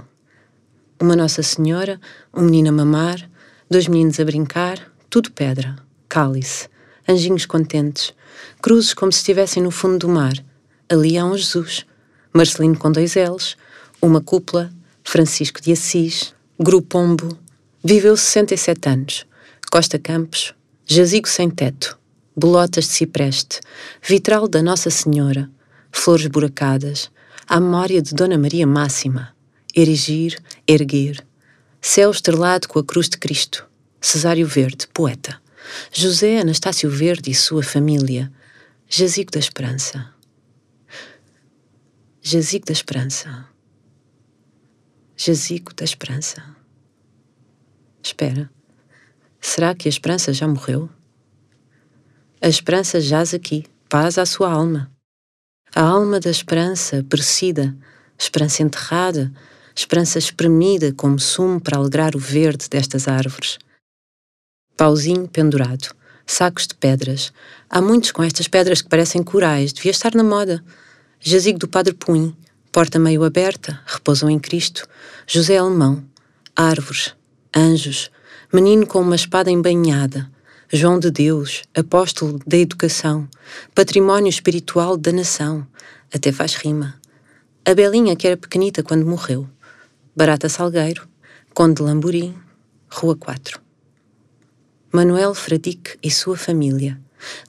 Uma 0.98 1.16
Nossa 1.16 1.44
Senhora, 1.44 2.00
um 2.34 2.44
menino 2.44 2.70
a 2.70 2.72
mamar, 2.72 3.30
dois 3.70 3.86
meninos 3.90 4.18
a 4.18 4.24
brincar, 4.24 4.90
tudo 5.10 5.30
pedra 5.30 5.89
cálice, 6.10 6.68
anjinhos 7.08 7.46
contentes, 7.46 8.14
cruzes 8.62 8.94
como 8.94 9.12
se 9.12 9.20
estivessem 9.20 9.64
no 9.64 9.72
fundo 9.72 10.00
do 10.00 10.10
mar. 10.10 10.34
Ali 10.90 11.18
há 11.18 11.24
um 11.24 11.38
Jesus, 11.38 11.86
Marcelino 12.34 12.78
com 12.78 12.92
dois 12.92 13.16
L's, 13.16 13.56
uma 14.02 14.20
cúpula, 14.20 14.72
Francisco 15.04 15.62
de 15.62 15.72
Assis, 15.72 16.34
Grupombo, 16.60 17.38
viveu 17.84 18.18
67 18.18 18.90
anos, 18.90 19.26
Costa 19.72 20.00
Campos, 20.00 20.54
jazigo 20.86 21.28
sem 21.28 21.50
teto, 21.50 21.98
bolotas 22.36 22.86
de 22.86 22.92
cipreste, 22.92 23.62
vitral 24.02 24.48
da 24.48 24.62
Nossa 24.62 24.90
Senhora, 24.90 25.50
flores 25.92 26.28
buracadas, 26.28 27.12
a 27.48 27.60
memória 27.60 28.02
de 28.02 28.14
Dona 28.14 28.38
Maria 28.38 28.68
Máxima, 28.68 29.36
erigir, 29.76 30.38
erguer, 30.68 31.26
céu 31.82 32.12
estrelado 32.12 32.68
com 32.68 32.80
a 32.80 32.84
cruz 32.84 33.10
de 33.10 33.18
Cristo, 33.18 33.66
Cesário 34.02 34.48
Verde, 34.48 34.88
poeta. 34.94 35.42
José 35.92 36.40
Anastácio 36.40 36.90
Verde 36.90 37.32
e 37.32 37.36
sua 37.36 37.64
família, 37.64 38.32
Jazigo 38.88 39.32
da 39.32 39.40
Esperança. 39.40 40.14
Jazigo 42.22 42.66
da 42.66 42.74
Esperança. 42.74 43.48
Jazigo 45.16 45.74
da 45.74 45.84
Esperança. 45.84 46.44
Espera, 48.02 48.50
será 49.40 49.76
que 49.76 49.88
a 49.88 49.90
esperança 49.90 50.34
já 50.34 50.48
morreu? 50.48 50.90
A 52.42 52.48
esperança 52.48 53.02
jaz 53.02 53.34
aqui, 53.34 53.66
paz 53.90 54.18
à 54.18 54.26
sua 54.26 54.52
alma. 54.52 54.90
A 55.76 55.82
alma 55.82 56.20
da 56.20 56.30
esperança 56.30 57.04
perecida, 57.04 57.76
esperança 58.18 58.64
enterrada, 58.64 59.32
esperança 59.76 60.18
espremida 60.18 60.94
como 60.94 61.20
sumo 61.20 61.60
para 61.60 61.78
alegrar 61.78 62.16
o 62.16 62.20
verde 62.20 62.70
destas 62.70 63.08
árvores 63.08 63.60
pauzinho 64.80 65.28
pendurado, 65.28 65.94
sacos 66.26 66.66
de 66.66 66.74
pedras. 66.74 67.34
Há 67.70 67.82
muitos 67.82 68.14
com 68.14 68.24
estas 68.24 68.48
pedras 68.48 68.82
que 68.82 68.88
parecem 68.88 69.22
corais, 69.22 69.74
devia 69.74 69.92
estar 69.92 70.16
na 70.16 70.24
moda. 70.24 70.64
Jazigo 71.20 71.60
do 71.60 71.68
Padre 71.68 71.94
Punho, 71.94 72.34
porta 72.72 72.98
meio 72.98 73.26
aberta, 73.26 73.78
repousam 73.86 74.30
em 74.30 74.40
Cristo. 74.40 74.88
José 75.28 75.58
Alemão, 75.58 76.02
árvores, 76.56 77.14
anjos, 77.54 78.10
menino 78.54 78.88
com 78.88 79.02
uma 79.02 79.18
espada 79.18 79.52
embainhada. 79.52 80.32
João 80.72 80.98
de 80.98 81.12
Deus, 81.12 81.64
apóstolo 81.76 82.40
da 82.48 82.56
educação, 82.56 83.28
património 83.76 84.30
espiritual 84.30 84.96
da 84.96 85.12
nação. 85.12 85.68
Até 86.14 86.32
faz 86.32 86.56
rima. 86.56 86.96
A 87.66 87.74
Belinha, 87.74 88.16
que 88.16 88.26
era 88.26 88.38
pequenita 88.38 88.82
quando 88.82 89.06
morreu. 89.06 89.46
Barata 90.16 90.48
Salgueiro, 90.48 91.06
Conde 91.54 91.82
Lamburim, 91.82 92.34
Rua 92.90 93.18
4. 93.18 93.69
Manuel 94.92 95.36
Fradique 95.36 96.00
e 96.02 96.10
sua 96.10 96.36
família, 96.36 97.00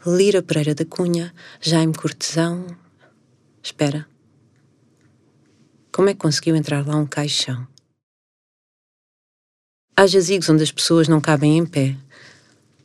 Lira 0.06 0.42
Pereira 0.42 0.74
da 0.74 0.84
Cunha, 0.84 1.32
Jaime 1.58 1.94
Cortesão. 1.94 2.66
Espera. 3.62 4.06
Como 5.90 6.10
é 6.10 6.12
que 6.12 6.20
conseguiu 6.20 6.54
entrar 6.54 6.86
lá 6.86 6.96
um 6.96 7.06
caixão? 7.06 7.66
Há 9.96 10.06
jazigos 10.06 10.50
onde 10.50 10.62
as 10.62 10.70
pessoas 10.70 11.08
não 11.08 11.18
cabem 11.18 11.56
em 11.56 11.64
pé. 11.64 11.96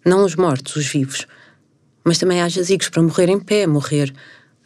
Não 0.06 0.24
os 0.24 0.38
mortos, 0.38 0.78
os 0.78 0.88
vivos. 0.88 1.28
Mas 2.02 2.18
também 2.18 2.42
há 2.42 2.48
jazigos 2.48 2.88
para 2.88 3.04
morrer 3.04 3.28
em 3.28 3.42
pé, 3.42 3.68
morrer 3.68 4.16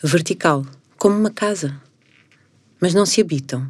vertical, 0.04 0.64
como 1.00 1.18
uma 1.18 1.32
casa. 1.32 1.82
Mas 2.80 2.94
não 2.94 3.08
se 3.08 3.22
habitam. 3.22 3.68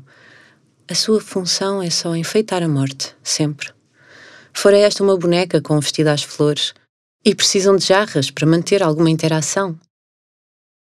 A 0.86 0.94
sua 0.94 1.22
função 1.22 1.82
é 1.82 1.90
só 1.90 2.14
enfeitar 2.14 2.62
a 2.62 2.68
morte, 2.68 3.16
sempre. 3.24 3.79
Fora 4.54 4.78
esta 4.78 5.04
uma 5.04 5.18
boneca 5.18 5.62
com 5.62 5.78
um 5.78 5.80
vestido 5.80 6.08
às 6.08 6.24
flores 6.24 6.74
e 7.24 7.36
precisam 7.36 7.76
de 7.76 7.86
jarras 7.86 8.32
para 8.32 8.48
manter 8.48 8.82
alguma 8.82 9.10
interação. 9.10 9.80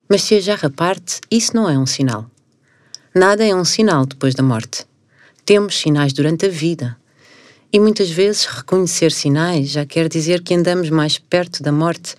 Mas 0.08 0.24
se 0.24 0.36
a 0.36 0.40
jarra 0.40 0.70
parte, 0.70 1.22
isso 1.30 1.56
não 1.56 1.70
é 1.70 1.78
um 1.78 1.86
sinal. 1.86 2.30
Nada 3.14 3.46
é 3.46 3.54
um 3.54 3.66
sinal 3.66 4.06
depois 4.06 4.34
da 4.34 4.44
morte. 4.44 4.86
Temos 5.46 5.78
sinais 5.78 6.14
durante 6.14 6.46
a 6.46 6.50
vida. 6.50 6.98
E 7.72 7.80
muitas 7.80 8.10
vezes 8.10 8.46
reconhecer 8.46 9.12
sinais 9.12 9.70
já 9.70 9.86
quer 9.86 10.10
dizer 10.10 10.42
que 10.42 10.56
andamos 10.56 10.90
mais 10.90 11.20
perto 11.20 11.62
da 11.62 11.72
morte, 11.72 12.16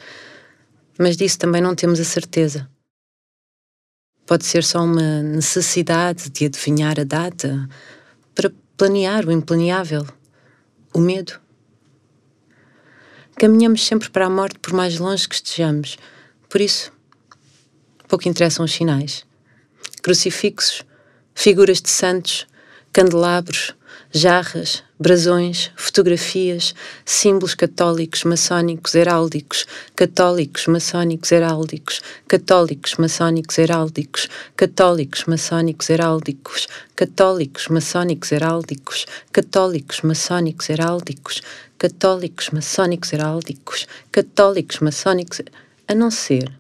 mas 0.99 1.17
disso 1.17 1.39
também 1.39 1.61
não 1.61 1.75
temos 1.75 1.99
a 1.99 2.05
certeza. 2.05 2.69
Pode 4.27 4.45
ser 4.45 4.63
só 4.63 4.85
uma 4.85 5.23
necessidade 5.23 6.31
de 6.31 6.47
adivinhar 6.47 7.01
a 7.01 7.05
data 7.05 7.69
para 8.35 8.53
planear 8.77 9.27
o 9.27 9.33
implaneável 9.33 10.07
o 10.93 10.99
medo. 10.99 11.41
Caminhamos 13.37 13.87
sempre 13.87 14.11
para 14.11 14.27
a 14.27 14.31
morte 14.31 14.59
por 14.59 14.73
mais 14.73 14.99
longe 14.99 15.29
que 15.29 15.35
estejamos. 15.35 15.97
Por 16.49 16.61
isso, 16.61 16.93
pouco 18.07 18.29
interessam 18.29 18.65
os 18.65 18.73
sinais. 18.73 19.25
Crucifixos, 20.03 20.83
figuras 21.35 21.81
de 21.81 21.89
santos, 21.89 22.47
candelabros, 22.93 23.75
jarras, 24.11 24.83
brasões, 25.01 25.71
fotografias, 25.77 26.75
símbolos 27.07 27.55
católicos, 27.55 28.23
maçónicos, 28.25 28.95
heráldicos, 28.95 29.67
católicos, 29.97 30.67
maçónicos, 30.67 31.33
heráldicos, 31.33 32.03
católicos, 32.29 32.95
maçónicos, 32.97 33.59
heráldicos, 33.59 34.29
católicos, 34.55 35.25
maçónicos, 35.25 35.89
heráldicos, 35.91 36.67
católicos, 36.95 37.69
maçónicos, 37.69 38.31
heráldicos, 38.31 39.07
católicos, 39.33 40.01
maçónicos, 40.03 40.69
heráldicos, 40.69 41.43
católicos, 41.79 42.51
maçónicos, 42.51 43.13
heráldicos, 43.15 43.87
católicos, 44.13 44.81
maçónicos, 44.81 45.41
a 45.89 45.95
não 45.95 46.11
ser 46.11 46.53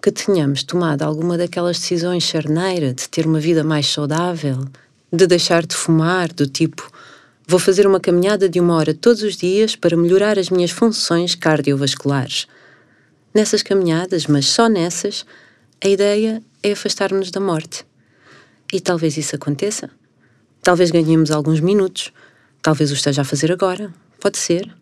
que 0.00 0.10
tenhamos 0.10 0.62
tomado 0.62 1.02
alguma 1.02 1.36
daquelas 1.36 1.78
decisões 1.78 2.22
charneira 2.22 2.94
de 2.94 3.08
ter 3.10 3.26
uma 3.26 3.40
vida 3.40 3.62
mais 3.62 3.86
saudável, 3.86 4.64
de 5.12 5.26
deixar 5.26 5.66
de 5.66 5.74
fumar, 5.74 6.32
do 6.32 6.46
tipo 6.46 6.93
vou 7.46 7.58
fazer 7.58 7.86
uma 7.86 8.00
caminhada 8.00 8.48
de 8.48 8.60
uma 8.60 8.74
hora 8.74 8.94
todos 8.94 9.22
os 9.22 9.36
dias 9.36 9.76
para 9.76 9.96
melhorar 9.96 10.38
as 10.38 10.50
minhas 10.50 10.70
funções 10.70 11.34
cardiovasculares. 11.34 12.46
Nessas 13.34 13.62
caminhadas, 13.62 14.26
mas 14.26 14.46
só 14.46 14.68
nessas, 14.68 15.26
a 15.82 15.88
ideia 15.88 16.42
é 16.62 16.72
afastar-nos 16.72 17.30
da 17.30 17.40
morte. 17.40 17.84
E 18.72 18.80
talvez 18.80 19.16
isso 19.16 19.36
aconteça. 19.36 19.90
Talvez 20.62 20.90
ganhemos 20.90 21.30
alguns 21.30 21.60
minutos. 21.60 22.12
Talvez 22.62 22.90
o 22.90 22.94
esteja 22.94 23.22
a 23.22 23.24
fazer 23.24 23.52
agora. 23.52 23.92
Pode 24.18 24.38
ser. 24.38 24.74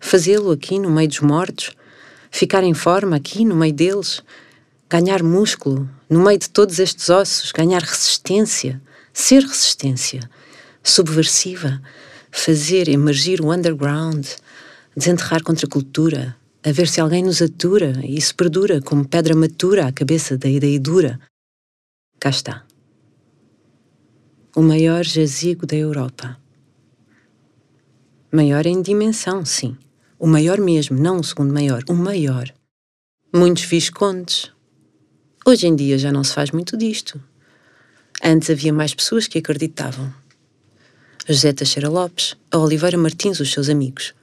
Fazê-lo 0.00 0.50
aqui 0.50 0.78
no 0.78 0.90
meio 0.90 1.08
dos 1.08 1.20
mortos. 1.20 1.70
Ficar 2.30 2.64
em 2.64 2.74
forma 2.74 3.14
aqui 3.14 3.44
no 3.44 3.54
meio 3.54 3.72
deles. 3.72 4.20
Ganhar 4.90 5.22
músculo 5.22 5.88
no 6.10 6.24
meio 6.24 6.38
de 6.38 6.50
todos 6.50 6.78
estes 6.80 7.08
ossos. 7.08 7.52
Ganhar 7.52 7.82
resistência. 7.82 8.82
Ser 9.12 9.42
resistência. 9.42 10.28
Subversiva. 10.82 11.80
Fazer 12.30 12.88
emergir 12.88 13.40
o 13.40 13.52
underground. 13.52 14.26
Desenterrar 14.96 15.42
contra 15.42 15.66
a 15.66 15.70
cultura. 15.70 16.36
A 16.64 16.72
ver 16.72 16.88
se 16.88 17.00
alguém 17.00 17.22
nos 17.22 17.40
atura 17.40 18.00
e 18.04 18.16
isso 18.16 18.34
perdura 18.34 18.80
como 18.80 19.06
pedra 19.06 19.34
matura 19.34 19.86
à 19.86 19.92
cabeça 19.92 20.36
da 20.36 20.48
ideia 20.48 20.78
dura. 20.78 21.20
Cá 22.18 22.30
está 22.30 22.64
o 24.58 24.62
maior 24.62 25.04
jazigo 25.04 25.64
da 25.64 25.76
Europa. 25.76 26.36
Maior 28.32 28.66
em 28.66 28.82
dimensão, 28.82 29.44
sim. 29.44 29.76
O 30.18 30.26
maior 30.26 30.58
mesmo, 30.58 30.98
não 30.98 31.20
o 31.20 31.22
segundo 31.22 31.54
maior, 31.54 31.84
o 31.88 31.94
maior. 31.94 32.52
Muitos 33.32 33.62
viscondes. 33.62 34.50
Hoje 35.46 35.68
em 35.68 35.76
dia 35.76 35.96
já 35.96 36.10
não 36.10 36.24
se 36.24 36.34
faz 36.34 36.50
muito 36.50 36.76
disto. 36.76 37.22
Antes 38.20 38.50
havia 38.50 38.72
mais 38.72 38.92
pessoas 38.92 39.28
que 39.28 39.38
acreditavam. 39.38 40.12
José 41.28 41.52
Teixeira 41.52 41.88
Lopes, 41.88 42.36
a 42.50 42.58
Oliveira 42.58 42.96
Martins, 42.96 43.38
os 43.40 43.52
seus 43.52 43.68
amigos. 43.68 44.14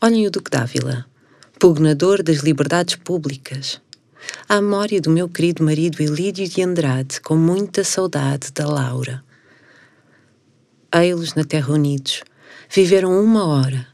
Olhem 0.00 0.26
o 0.26 0.30
Duque 0.30 0.50
Dávila, 0.50 1.06
pugnador 1.58 2.22
das 2.22 2.38
liberdades 2.38 2.96
públicas. 2.96 3.80
A 4.48 4.60
memória 4.60 5.00
do 5.00 5.10
meu 5.10 5.28
querido 5.28 5.62
marido 5.62 6.02
Elídio 6.02 6.48
de 6.48 6.62
Andrade, 6.62 7.20
com 7.20 7.36
muita 7.36 7.84
saudade 7.84 8.50
da 8.52 8.66
Laura 8.66 9.22
ei-los 10.92 11.34
na 11.34 11.44
terra 11.44 11.72
unidos. 11.72 12.22
Viveram 12.70 13.22
uma 13.22 13.46
hora. 13.46 13.86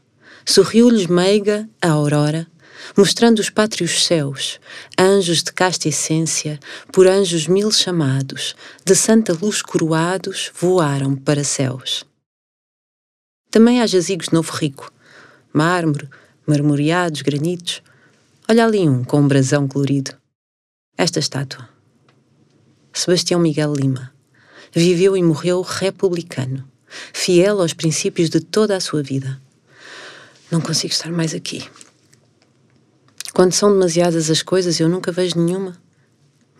Sorriu-lhes 0.45 1.07
meiga 1.07 1.67
a 1.81 1.89
aurora, 1.89 2.47
mostrando 2.95 3.39
os 3.39 3.49
pátrios 3.49 4.05
céus, 4.05 4.59
anjos 4.99 5.41
de 5.41 5.51
casta 5.51 5.89
essência, 5.89 6.59
por 6.91 7.07
anjos 7.07 7.47
mil 7.47 7.71
chamados, 7.71 8.55
de 8.85 8.95
santa 8.95 9.33
luz 9.33 9.61
coroados, 9.61 10.51
voaram 10.59 11.15
para 11.15 11.43
céus. 11.43 12.05
Também 13.55 13.81
há 13.81 13.87
jazigos 13.87 14.27
de 14.27 14.33
Novo 14.33 14.51
Rico, 14.51 14.91
mármore, 15.53 16.09
marmoreados, 16.45 17.21
granitos. 17.21 17.81
Olha 18.49 18.65
ali 18.65 18.79
um 18.79 19.01
com 19.01 19.21
um 19.21 19.27
brasão 19.29 19.65
colorido. 19.65 20.11
Esta 20.97 21.19
estátua. 21.19 21.69
Sebastião 22.91 23.39
Miguel 23.39 23.71
Lima. 23.71 24.11
Viveu 24.73 25.15
e 25.15 25.23
morreu 25.23 25.61
republicano 25.61 26.67
fiel 27.13 27.61
aos 27.61 27.71
princípios 27.71 28.29
de 28.29 28.41
toda 28.41 28.75
a 28.75 28.81
sua 28.81 29.01
vida. 29.01 29.41
Não 30.51 30.59
consigo 30.59 30.91
estar 30.91 31.09
mais 31.13 31.33
aqui. 31.33 31.65
Quando 33.33 33.53
são 33.53 33.71
demasiadas 33.71 34.29
as 34.29 34.43
coisas, 34.43 34.81
eu 34.81 34.89
nunca 34.89 35.13
vejo 35.13 35.39
nenhuma. 35.39 35.77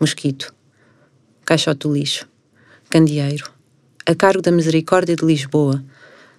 Mosquito, 0.00 0.50
caixote 1.44 1.80
do 1.80 1.92
lixo, 1.92 2.26
candeeiro, 2.88 3.52
a 4.06 4.14
cargo 4.14 4.40
da 4.40 4.50
misericórdia 4.50 5.14
de 5.14 5.26
Lisboa, 5.26 5.84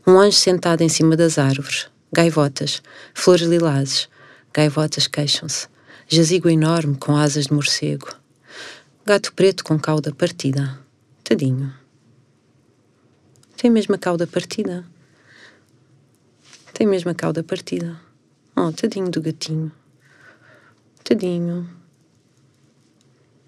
um 0.07 0.17
anjo 0.17 0.37
sentado 0.37 0.81
em 0.81 0.87
cima 0.87 1.17
das 1.17 1.37
árvores, 1.37 1.89
gaivotas, 2.13 2.81
flores 3.13 3.45
lilazes, 3.45 4.07
gaivotas 4.53 5.05
queixam-se, 5.05 5.67
jazigo 6.07 6.49
enorme 6.49 6.95
com 6.95 7.17
asas 7.17 7.47
de 7.47 7.53
morcego, 7.53 8.07
gato 9.05 9.33
preto 9.33 9.65
com 9.65 9.77
cauda 9.77 10.15
partida, 10.15 10.79
tadinho. 11.25 11.73
Tem 13.57 13.69
mesmo 13.69 13.95
a 13.95 13.97
cauda 13.97 14.25
partida. 14.25 14.85
Tem 16.73 16.87
mesmo 16.87 17.11
a 17.11 17.15
cauda 17.15 17.43
partida. 17.43 17.99
Oh, 18.55 18.71
tadinho 18.71 19.09
do 19.09 19.21
gatinho. 19.21 19.71
Tadinho. 21.03 21.67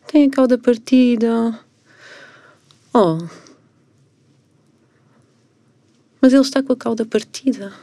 Tem 0.08 0.28
a 0.28 0.32
cauda 0.32 0.58
partida. 0.58 1.58
Oh. 2.94 3.49
Mas 6.22 6.34
ele 6.34 6.42
está 6.42 6.62
com 6.62 6.74
a 6.74 6.78
cauda 6.78 7.06
partida. 7.06 7.74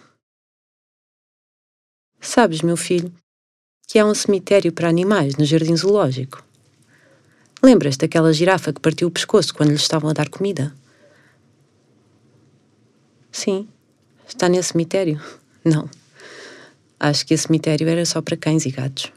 Sabes, 2.20 2.60
meu 2.60 2.76
filho, 2.76 3.12
que 3.86 3.98
há 3.98 4.04
um 4.04 4.14
cemitério 4.14 4.72
para 4.72 4.88
animais 4.88 5.36
no 5.36 5.44
jardim 5.44 5.76
zoológico. 5.76 6.44
Lembras 7.62 7.96
daquela 7.96 8.32
girafa 8.32 8.72
que 8.72 8.80
partiu 8.80 9.08
o 9.08 9.10
pescoço 9.10 9.54
quando 9.54 9.70
lhe 9.70 9.76
estavam 9.76 10.10
a 10.10 10.12
dar 10.12 10.28
comida? 10.28 10.74
Sim. 13.30 13.68
Está 14.26 14.48
nesse 14.48 14.72
cemitério? 14.72 15.20
Não. 15.64 15.88
Acho 16.98 17.26
que 17.26 17.34
esse 17.34 17.44
cemitério 17.44 17.88
era 17.88 18.04
só 18.04 18.20
para 18.20 18.36
cães 18.36 18.66
e 18.66 18.70
gatos. 18.70 19.12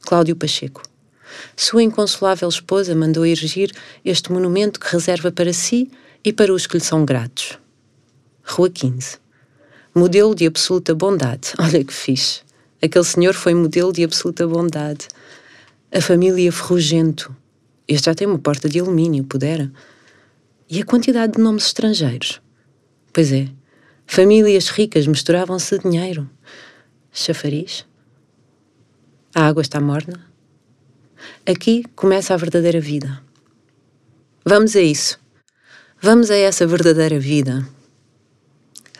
Cláudio 0.00 0.36
Pacheco. 0.36 0.82
Sua 1.56 1.82
inconsolável 1.82 2.48
esposa 2.48 2.94
mandou 2.94 3.26
erigir 3.26 3.72
este 4.04 4.30
monumento 4.30 4.78
que 4.78 4.90
reserva 4.90 5.32
para 5.32 5.52
si 5.52 5.90
e 6.24 6.32
para 6.32 6.52
os 6.52 6.66
que 6.66 6.76
lhe 6.76 6.84
são 6.84 7.04
gratos. 7.04 7.58
Rua 8.48 8.70
15. 8.70 9.18
Modelo 9.92 10.32
de 10.32 10.46
absoluta 10.46 10.94
bondade. 10.94 11.52
Olha 11.58 11.82
que 11.82 11.92
fixe. 11.92 12.42
Aquele 12.80 13.04
senhor 13.04 13.34
foi 13.34 13.54
modelo 13.54 13.92
de 13.92 14.04
absoluta 14.04 14.46
bondade. 14.46 15.08
A 15.92 16.00
família 16.00 16.52
Ferrugento. 16.52 17.34
Este 17.88 18.06
já 18.06 18.14
tem 18.14 18.26
uma 18.26 18.38
porta 18.38 18.68
de 18.68 18.78
alumínio, 18.78 19.24
pudera. 19.24 19.72
E 20.70 20.80
a 20.80 20.84
quantidade 20.84 21.32
de 21.32 21.40
nomes 21.40 21.66
estrangeiros. 21.66 22.40
Pois 23.12 23.32
é, 23.32 23.48
famílias 24.06 24.68
ricas 24.68 25.08
misturavam-se 25.08 25.80
dinheiro. 25.80 26.30
Chafariz? 27.12 27.84
A 29.34 29.48
água 29.48 29.62
está 29.62 29.80
morna? 29.80 30.24
Aqui 31.44 31.84
começa 31.96 32.32
a 32.32 32.36
verdadeira 32.36 32.80
vida. 32.80 33.20
Vamos 34.44 34.76
a 34.76 34.80
isso. 34.80 35.18
Vamos 36.00 36.30
a 36.30 36.36
essa 36.36 36.64
verdadeira 36.64 37.18
vida. 37.18 37.66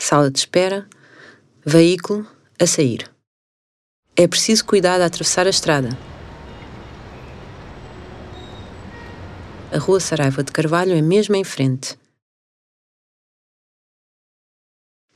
Sala 0.09 0.31
de 0.31 0.39
espera, 0.39 0.89
veículo 1.65 2.25
a 2.61 2.65
sair. 2.65 3.13
É 4.15 4.29
preciso 4.29 4.65
cuidar 4.65 4.99
de 4.99 5.03
atravessar 5.03 5.49
a 5.49 5.51
estrada. 5.51 5.89
A 9.75 9.79
Rua 9.81 9.99
Saraiva 9.99 10.45
de 10.45 10.53
Carvalho 10.53 10.93
é 10.93 11.03
mesmo 11.03 11.35
em 11.35 11.43
frente. 11.43 11.99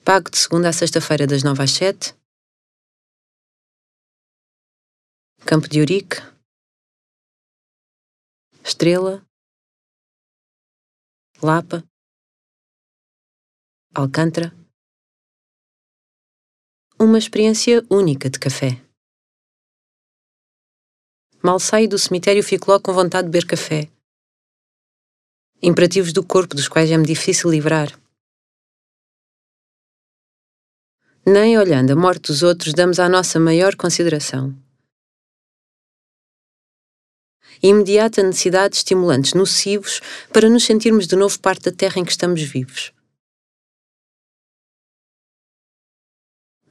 Pago 0.04 0.28
de 0.28 0.38
segunda 0.38 0.70
a 0.70 0.72
sexta-feira, 0.72 1.24
das 1.24 1.44
nove 1.44 1.62
às 1.62 1.70
sete. 1.70 2.12
Campo 5.46 5.68
de 5.68 5.80
Urique. 5.80 6.16
Estrela. 8.64 9.24
Lapa. 11.40 11.84
Alcântara. 13.94 14.59
Uma 17.02 17.16
experiência 17.16 17.82
única 17.88 18.28
de 18.28 18.38
café. 18.38 18.78
Mal 21.42 21.58
saio 21.58 21.88
do 21.88 21.98
cemitério, 21.98 22.44
fico 22.44 22.70
logo 22.70 22.82
com 22.82 22.92
vontade 22.92 23.26
de 23.26 23.32
beber 23.32 23.46
café. 23.46 23.88
Imperativos 25.62 26.12
do 26.12 26.22
corpo 26.22 26.54
dos 26.54 26.68
quais 26.68 26.90
é-me 26.90 27.06
difícil 27.06 27.50
livrar. 27.50 27.98
nem 31.26 31.56
olhando 31.56 31.92
a 31.92 31.96
morte 31.96 32.26
dos 32.26 32.42
outros 32.42 32.74
damos 32.74 32.98
a 32.98 33.08
nossa 33.08 33.40
maior 33.40 33.76
consideração. 33.76 34.54
Imediata 37.62 38.22
necessidade 38.22 38.72
de 38.72 38.76
estimulantes 38.78 39.32
nocivos 39.32 40.02
para 40.34 40.50
nos 40.50 40.64
sentirmos 40.64 41.06
de 41.06 41.16
novo 41.16 41.40
parte 41.40 41.70
da 41.70 41.72
terra 41.72 41.98
em 41.98 42.04
que 42.04 42.10
estamos 42.10 42.42
vivos. 42.42 42.92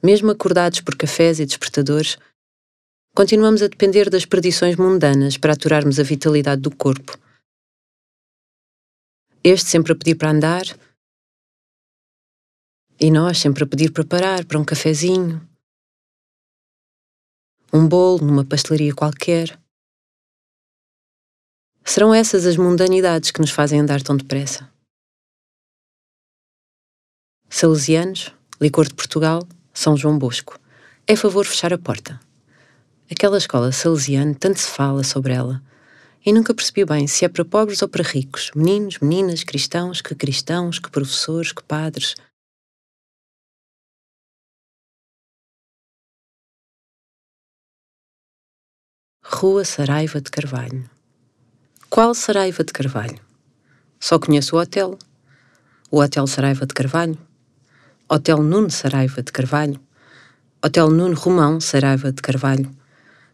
Mesmo 0.02 0.30
acordados 0.30 0.80
por 0.80 0.96
cafés 0.96 1.40
e 1.40 1.46
despertadores, 1.46 2.16
continuamos 3.14 3.62
a 3.62 3.68
depender 3.68 4.08
das 4.08 4.24
perdições 4.24 4.76
mundanas 4.76 5.36
para 5.36 5.52
aturarmos 5.52 5.98
a 5.98 6.02
vitalidade 6.02 6.62
do 6.62 6.74
corpo. 6.74 7.18
Este 9.42 9.68
sempre 9.68 9.92
a 9.92 9.96
pedir 9.96 10.16
para 10.16 10.30
andar, 10.30 10.64
E 13.02 13.10
nós 13.10 13.38
sempre 13.38 13.64
a 13.64 13.66
pedir 13.66 13.90
para 13.90 14.04
parar, 14.04 14.44
para 14.44 14.58
um 14.58 14.64
cafezinho, 14.64 15.40
um 17.72 17.88
bolo 17.88 18.22
numa 18.22 18.44
pastelaria 18.44 18.94
qualquer. 18.94 19.58
Serão 21.82 22.12
essas 22.12 22.44
as 22.44 22.58
mundanidades 22.58 23.30
que 23.30 23.40
nos 23.40 23.50
fazem 23.50 23.80
andar 23.80 24.02
tão 24.02 24.18
depressa? 24.18 24.70
Salesianos, 27.48 28.34
Licor 28.60 28.86
de 28.86 28.94
Portugal, 28.94 29.48
São 29.72 29.96
João 29.96 30.18
Bosco. 30.18 30.58
É 31.06 31.16
favor 31.16 31.46
fechar 31.46 31.72
a 31.72 31.78
porta. 31.78 32.20
Aquela 33.10 33.38
escola 33.38 33.72
salesiana, 33.72 34.34
tanto 34.34 34.60
se 34.60 34.68
fala 34.68 35.02
sobre 35.02 35.32
ela, 35.32 35.62
e 36.24 36.32
nunca 36.32 36.54
percebi 36.54 36.84
bem 36.84 37.06
se 37.06 37.24
é 37.24 37.28
para 37.28 37.44
pobres 37.44 37.82
ou 37.82 37.88
para 37.88 38.04
ricos, 38.04 38.50
meninos, 38.54 38.98
meninas, 38.98 39.42
cristãos, 39.42 40.00
que 40.00 40.14
cristãos, 40.14 40.78
que 40.78 40.90
professores, 40.90 41.52
que 41.52 41.62
padres. 41.62 42.14
Rua 49.24 49.64
Saraiva 49.64 50.20
de 50.20 50.30
Carvalho. 50.30 50.88
Qual 51.88 52.14
Saraiva 52.14 52.62
de 52.62 52.72
Carvalho? 52.72 53.18
Só 53.98 54.18
conheço 54.18 54.56
o 54.56 54.60
hotel. 54.60 54.98
O 55.90 56.00
Hotel 56.00 56.26
Saraiva 56.26 56.66
de 56.66 56.74
Carvalho. 56.74 57.18
Hotel 58.12 58.42
Nuno 58.42 58.68
Saraiva 58.70 59.22
de 59.22 59.30
Carvalho. 59.30 59.78
Hotel 60.60 60.90
Nuno 60.90 61.14
Romão 61.14 61.60
Saraiva 61.60 62.10
de 62.10 62.20
Carvalho. 62.20 62.68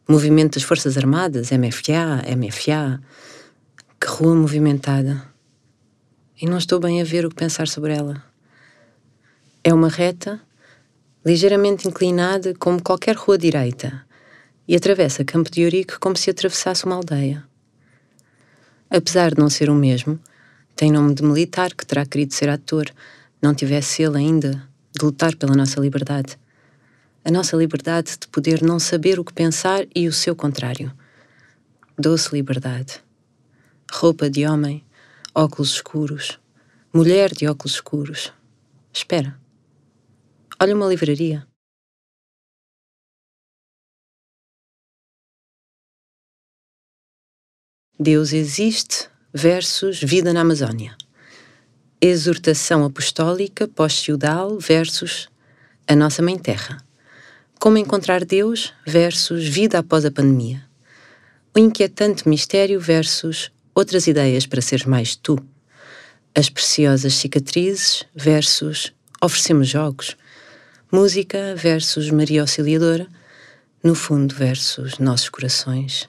Movimento 0.07 0.57
das 0.57 0.65
Forças 0.65 0.99
Armadas, 0.99 1.51
MFA, 1.51 2.23
MFA. 2.37 3.01
Que 3.99 4.07
rua 4.07 4.35
movimentada. 4.35 5.23
E 6.39 6.45
não 6.45 6.59
estou 6.59 6.79
bem 6.79 7.01
a 7.01 7.05
ver 7.05 7.25
o 7.25 7.31
que 7.31 7.37
pensar 7.37 7.69
sobre 7.69 7.95
ela. 7.95 8.23
É 9.65 9.73
uma 9.73 9.89
reta, 9.89 10.39
ligeiramente 11.25 11.89
inclinada 11.89 12.53
como 12.59 12.83
qualquer 12.83 13.17
rua 13.17 13.39
direita, 13.39 14.05
e 14.69 14.77
atravessa 14.77 15.25
Campo 15.25 15.51
de 15.51 15.65
Ourique 15.65 15.99
como 15.99 16.19
se 16.19 16.29
atravessasse 16.29 16.85
uma 16.85 16.97
aldeia. 16.97 17.43
Apesar 18.91 19.35
de 19.35 19.41
não 19.41 19.49
ser 19.49 19.71
o 19.71 19.75
mesmo, 19.75 20.21
tem 20.77 20.93
nome 20.93 21.15
de 21.15 21.23
militar 21.23 21.73
que 21.73 21.87
terá 21.87 22.05
querido 22.05 22.35
ser 22.35 22.51
ator, 22.51 22.93
não 23.41 23.55
tivesse 23.55 24.03
ele 24.03 24.19
ainda 24.19 24.69
de 24.93 25.05
lutar 25.05 25.37
pela 25.37 25.55
nossa 25.55 25.81
liberdade. 25.81 26.39
A 27.25 27.31
nossa 27.31 27.57
liberdade 27.57 28.17
de 28.19 28.29
poder 28.29 28.63
não 28.63 28.79
saber 28.79 29.19
o 29.19 29.25
que 29.25 29.33
pensar 29.33 29.87
e 29.95 30.09
o 30.09 30.13
seu 30.13 30.35
contrário. 30.35 30.93
Doce 31.99 32.35
liberdade. 32.35 33.03
Roupa 33.91 34.29
de 34.31 34.47
homem, 34.47 34.85
óculos 35.35 35.71
escuros, 35.71 36.39
mulher 36.93 37.33
de 37.33 37.47
óculos 37.47 37.75
escuros. 37.75 38.33
Espera. 38.93 39.39
Olha 40.61 40.75
uma 40.75 40.87
livraria. 40.87 41.47
Deus 47.99 48.33
existe 48.33 49.09
versus 49.33 50.01
vida 50.03 50.33
na 50.33 50.43
Amazônia. 50.43 50.97
Exortação 51.99 52.85
apostólica 52.85 53.67
pós-feudal 53.67 54.59
versus 54.59 55.29
a 55.89 55.97
nossa 55.97 56.21
mãe 56.21 56.39
terra. 56.39 56.77
Como 57.59 57.79
encontrar 57.79 58.23
Deus 58.23 58.75
versus 58.87 59.49
vida 59.49 59.79
após 59.79 60.05
a 60.05 60.11
pandemia. 60.11 60.63
O 61.55 61.59
inquietante 61.59 62.29
mistério 62.29 62.79
versus 62.79 63.51
outras 63.75 64.07
ideias 64.07 64.45
para 64.45 64.61
ser 64.61 64.87
mais 64.87 65.17
tu. 65.17 65.39
As 66.35 66.51
preciosas 66.51 67.15
cicatrizes 67.15 68.05
versus 68.15 68.93
oferecemos 69.23 69.67
jogos. 69.67 70.19
Música 70.93 71.55
versus 71.57 72.11
Maria 72.11 72.43
Auxiliadora. 72.43 73.09
No 73.83 73.95
fundo 73.95 74.35
versus 74.35 74.99
nossos 74.99 75.31
corações. 75.31 76.07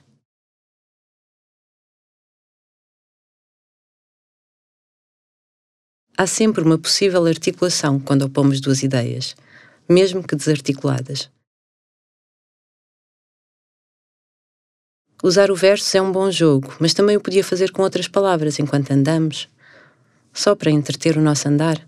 Há 6.20 6.26
sempre 6.26 6.64
uma 6.64 6.76
possível 6.76 7.24
articulação 7.26 8.00
quando 8.00 8.22
opomos 8.22 8.60
duas 8.60 8.82
ideias, 8.82 9.36
mesmo 9.88 10.20
que 10.20 10.34
desarticuladas. 10.34 11.30
Usar 15.22 15.48
o 15.52 15.54
verso 15.54 15.96
é 15.96 16.02
um 16.02 16.10
bom 16.10 16.28
jogo, 16.28 16.74
mas 16.80 16.92
também 16.92 17.16
o 17.16 17.20
podia 17.20 17.44
fazer 17.44 17.70
com 17.70 17.82
outras 17.82 18.08
palavras 18.08 18.58
enquanto 18.58 18.90
andamos, 18.90 19.48
só 20.32 20.56
para 20.56 20.72
entreter 20.72 21.16
o 21.16 21.20
nosso 21.20 21.48
andar. 21.48 21.86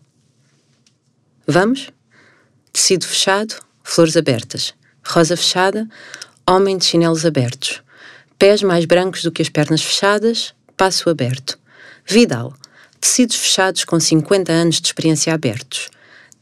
Vamos? 1.44 1.90
Tecido 2.72 3.04
fechado, 3.04 3.56
flores 3.82 4.16
abertas. 4.16 4.72
Rosa 5.04 5.36
fechada, 5.36 5.88
homem 6.48 6.78
de 6.78 6.84
chinelos 6.84 7.26
abertos. 7.26 7.82
Pés 8.38 8.62
mais 8.62 8.84
brancos 8.84 9.24
do 9.24 9.32
que 9.32 9.42
as 9.42 9.48
pernas 9.48 9.82
fechadas, 9.82 10.54
passo 10.76 11.10
aberto. 11.10 11.58
Vidal, 12.06 12.54
tecidos 13.00 13.36
fechados 13.36 13.84
com 13.84 13.98
50 13.98 14.52
anos 14.52 14.80
de 14.80 14.88
experiência 14.88 15.32
abertos. 15.32 15.88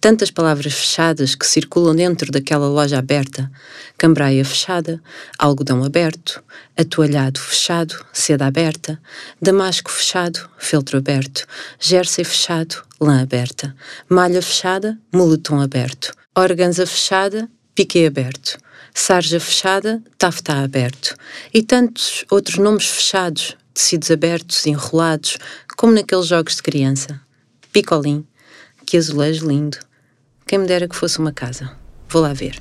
Tantas 0.01 0.31
palavras 0.31 0.75
fechadas 0.75 1.35
que 1.35 1.47
circulam 1.47 1.94
dentro 1.94 2.31
daquela 2.31 2.68
loja 2.68 2.99
aberta: 2.99 3.51
cambraia 3.97 4.44
fechada, 4.44 5.03
algodão 5.37 5.83
aberto, 5.83 6.42
atoalhado 6.77 7.40
fechado, 7.40 8.05
seda 8.12 8.47
aberta, 8.47 9.01
damasco 9.42 9.90
fechado, 9.90 10.49
feltro 10.57 10.99
aberto, 10.99 11.47
jersey 11.81 12.25
fechado, 12.25 12.77
lã 13.01 13.23
aberta, 13.23 13.75
malha 14.09 14.40
fechada, 14.40 14.97
moletom 15.12 15.61
aberto, 15.61 16.12
organza 16.33 16.87
fechada, 16.87 17.49
piqué 17.75 18.07
aberto, 18.07 18.57
sarja 18.94 19.40
fechada, 19.40 20.01
taftá 20.16 20.62
aberto, 20.62 21.16
e 21.53 21.61
tantos 21.61 22.25
outros 22.31 22.59
nomes 22.59 22.87
fechados, 22.87 23.57
tecidos 23.79 24.11
abertos, 24.11 24.67
enrolados, 24.67 25.38
como 25.77 25.93
naqueles 25.93 26.27
jogos 26.27 26.57
de 26.57 26.62
criança. 26.62 27.21
Picolim, 27.73 28.27
que 28.85 28.97
azulejo 28.97 29.47
lindo. 29.47 29.79
Quem 30.45 30.59
me 30.59 30.67
dera 30.67 30.88
que 30.88 30.97
fosse 30.97 31.21
uma 31.21 31.33
casa. 31.33 31.71
Vou 32.09 32.21
lá 32.21 32.33
ver. 32.33 32.61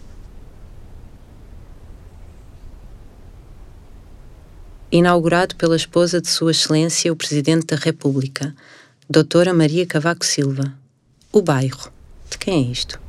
Inaugurado 4.92 5.56
pela 5.56 5.76
esposa 5.76 6.22
de 6.22 6.28
Sua 6.28 6.52
Excelência 6.52 7.12
o 7.12 7.16
Presidente 7.16 7.66
da 7.66 7.76
República, 7.76 8.56
Doutora 9.10 9.54
Maria 9.54 9.88
Cavaco 9.88 10.24
Silva. 10.24 10.72
O 11.32 11.42
bairro. 11.42 11.92
De 12.30 12.38
quem 12.38 12.68
é 12.68 12.72
isto? 12.72 13.00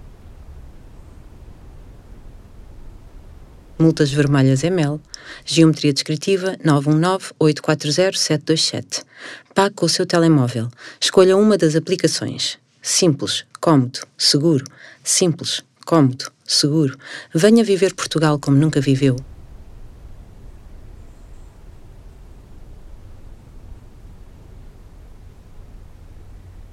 multas 3.79 4.11
vermelhas 4.11 4.65
ML, 4.65 5.01
geometria 5.45 5.93
descritiva 5.93 6.57
919-840-727. 6.65 9.05
Pague 9.55 9.75
com 9.75 9.87
o 9.87 9.89
seu 9.89 10.07
telemóvel. 10.07 10.69
Escolha 11.01 11.37
uma 11.37 11.59
das 11.59 11.75
aplicações. 11.75 12.61
Simples, 12.81 13.45
cômodo, 13.61 13.99
seguro. 14.17 14.65
Simples, 15.03 15.65
cômodo, 15.85 16.31
seguro. 16.47 16.97
Venha 17.35 17.65
viver 17.65 17.93
Portugal 17.95 18.39
como 18.39 18.57
nunca 18.57 18.81
viveu. 18.81 19.17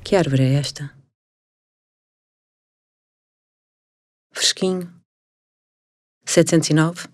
Que 0.04 0.16
árvore 0.16 0.44
é 0.44 0.54
esta? 0.54 0.94
Fresquinho, 4.32 4.94
709, 6.26 7.08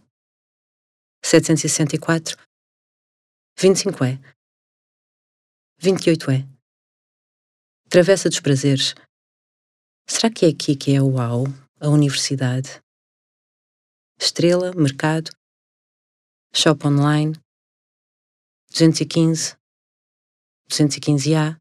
764, 1.24 2.36
25 3.58 4.04
é, 4.04 4.20
28 5.78 6.32
é. 6.32 6.48
Travessa 7.90 8.30
dos 8.30 8.40
Prazeres. 8.40 8.96
Será 10.08 10.34
que 10.34 10.46
é 10.46 10.50
aqui 10.50 10.76
que 10.76 10.96
é 10.96 11.02
o 11.02 11.14
UAU, 11.14 11.46
a 11.80 11.90
universidade? 11.90 12.82
Estrela, 14.20 14.74
mercado, 14.74 15.32
shop 16.54 16.86
online, 16.86 17.34
215, 18.72 19.56
215A, 20.70 21.58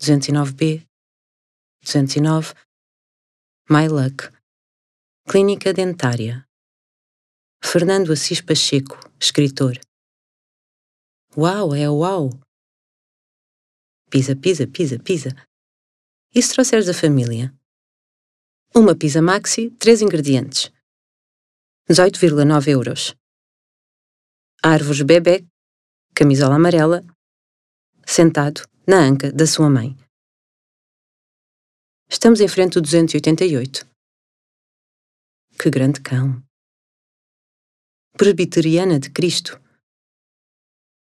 209B, 0.00 0.86
209, 1.82 2.54
My 3.68 3.88
Luck. 3.88 4.28
Clínica 5.28 5.72
Dentária. 5.72 6.44
Fernando 7.62 8.12
Assis 8.12 8.40
Pacheco, 8.40 8.98
escritor. 9.20 9.78
Uau, 11.36 11.72
é 11.72 11.88
uau! 11.88 12.30
Pisa, 14.10 14.34
pisa, 14.34 14.66
pisa, 14.66 14.98
pisa. 14.98 15.30
E 16.34 16.42
se 16.42 16.52
trouxeres 16.52 16.88
a 16.88 16.94
família? 16.94 17.54
Uma 18.74 18.96
pizza 18.96 19.22
maxi, 19.22 19.70
três 19.78 20.02
ingredientes. 20.02 20.72
18,9 21.88 22.68
euros. 22.68 23.14
Árvores 24.62 25.02
bebê, 25.02 25.46
camisola 26.12 26.56
amarela, 26.56 27.02
sentado 28.04 28.62
na 28.84 28.98
anca 28.98 29.30
da 29.30 29.46
sua 29.46 29.70
mãe. 29.70 29.96
Estamos 32.08 32.40
em 32.40 32.48
frente 32.48 32.78
ao 32.78 32.82
288. 32.82 33.86
Que 35.56 35.70
grande 35.70 36.00
cão! 36.00 36.49
Presbiteriana 38.20 39.00
de 39.00 39.08
Cristo. 39.08 39.58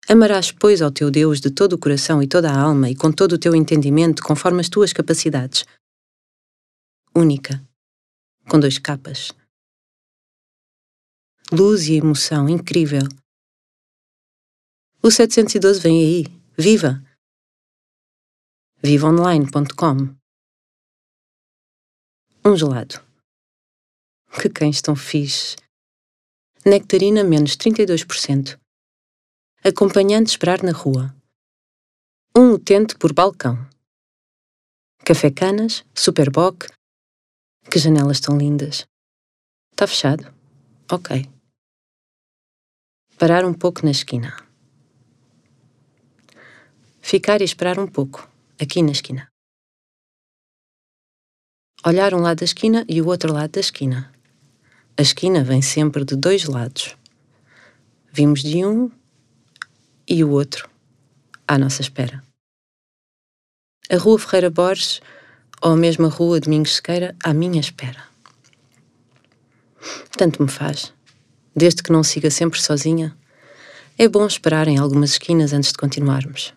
Amarás, 0.09 0.53
pois, 0.53 0.81
ao 0.81 0.93
teu 0.93 1.11
Deus 1.11 1.41
de 1.41 1.51
todo 1.51 1.73
o 1.73 1.79
coração 1.79 2.23
e 2.23 2.29
toda 2.29 2.49
a 2.49 2.57
alma 2.57 2.89
e 2.89 2.95
com 2.95 3.11
todo 3.11 3.33
o 3.33 3.39
teu 3.39 3.53
entendimento, 3.53 4.23
conforme 4.23 4.61
as 4.61 4.69
tuas 4.69 4.93
capacidades. 4.93 5.65
Única, 7.13 7.61
com 8.49 8.61
dois 8.61 8.79
capas. 8.79 9.33
Luz 11.51 11.89
e 11.89 11.95
emoção 11.95 12.49
incrível. 12.49 13.03
O 15.03 15.11
712 15.11 15.81
vem 15.81 16.01
aí. 16.01 16.27
Viva! 16.57 17.03
vivaonline.com 18.81 20.15
Um 22.45 22.57
gelado. 22.57 23.05
Que 24.41 24.49
cães 24.49 24.81
tão 24.81 24.95
fixe. 24.95 25.57
Nectarina 26.65 27.25
menos 27.25 27.57
32%. 27.57 28.61
Acompanhante 29.65 30.29
esperar 30.29 30.63
na 30.63 30.73
rua. 30.73 31.17
Um 32.37 32.53
utente 32.53 32.97
por 32.99 33.15
balcão. 33.15 33.67
Café 35.03 35.31
Canas, 35.31 35.85
Superboc. 35.95 36.67
Que 37.71 37.79
janelas 37.79 38.21
tão 38.21 38.37
lindas. 38.37 38.87
Está 39.73 39.87
fechado? 39.87 40.31
Ok. 40.93 41.27
Parar 43.19 43.47
um 43.47 43.55
pouco 43.55 43.83
na 43.83 43.91
esquina. 43.91 44.37
Ficar 47.01 47.41
e 47.41 47.45
esperar 47.45 47.79
um 47.79 47.87
pouco 47.87 48.29
aqui 48.61 48.83
na 48.83 48.93
esquina. 48.93 49.27
Olhar 51.87 52.13
um 52.13 52.21
lado 52.21 52.41
da 52.41 52.45
esquina 52.45 52.85
e 52.87 53.01
o 53.01 53.07
outro 53.07 53.33
lado 53.33 53.53
da 53.53 53.61
esquina. 53.61 54.10
A 54.97 55.03
esquina 55.03 55.43
vem 55.43 55.63
sempre 55.63 56.05
de 56.05 56.17
dois 56.17 56.45
lados. 56.45 56.97
Vimos 58.13 58.43
de 58.43 58.65
um 58.65 58.91
e 60.07 60.23
o 60.25 60.31
outro 60.31 60.69
à 61.47 61.57
nossa 61.59 61.81
espera. 61.81 62.23
A 63.89 63.97
Rua 63.97 64.19
Ferreira 64.19 64.51
Borges 64.51 65.01
ou 65.63 65.73
a 65.73 65.77
mesma 65.77 66.09
Rua 66.09 66.41
Domingos 66.41 66.77
Sequeira 66.77 67.17
à 67.23 67.33
minha 67.33 67.61
espera. 67.61 68.05
Tanto 70.17 70.43
me 70.43 70.49
faz. 70.49 70.93
Desde 71.55 71.83
que 71.83 71.93
não 71.93 72.03
siga 72.03 72.31
sempre 72.31 72.61
sozinha, 72.61 73.17
é 73.99 74.09
bom 74.09 74.27
esperar 74.27 74.69
em 74.69 74.79
algumas 74.79 75.13
esquinas 75.13 75.53
antes 75.53 75.73
de 75.73 75.79
continuarmos. 75.79 76.55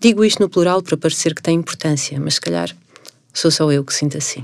Digo 0.00 0.24
isto 0.24 0.40
no 0.40 0.48
plural 0.48 0.82
para 0.82 0.96
parecer 0.96 1.34
que 1.34 1.42
tem 1.42 1.58
importância, 1.58 2.18
mas 2.18 2.34
se 2.34 2.40
calhar 2.40 2.74
sou 3.32 3.50
só 3.50 3.70
eu 3.70 3.84
que 3.84 3.92
sinto 3.92 4.16
assim. 4.16 4.40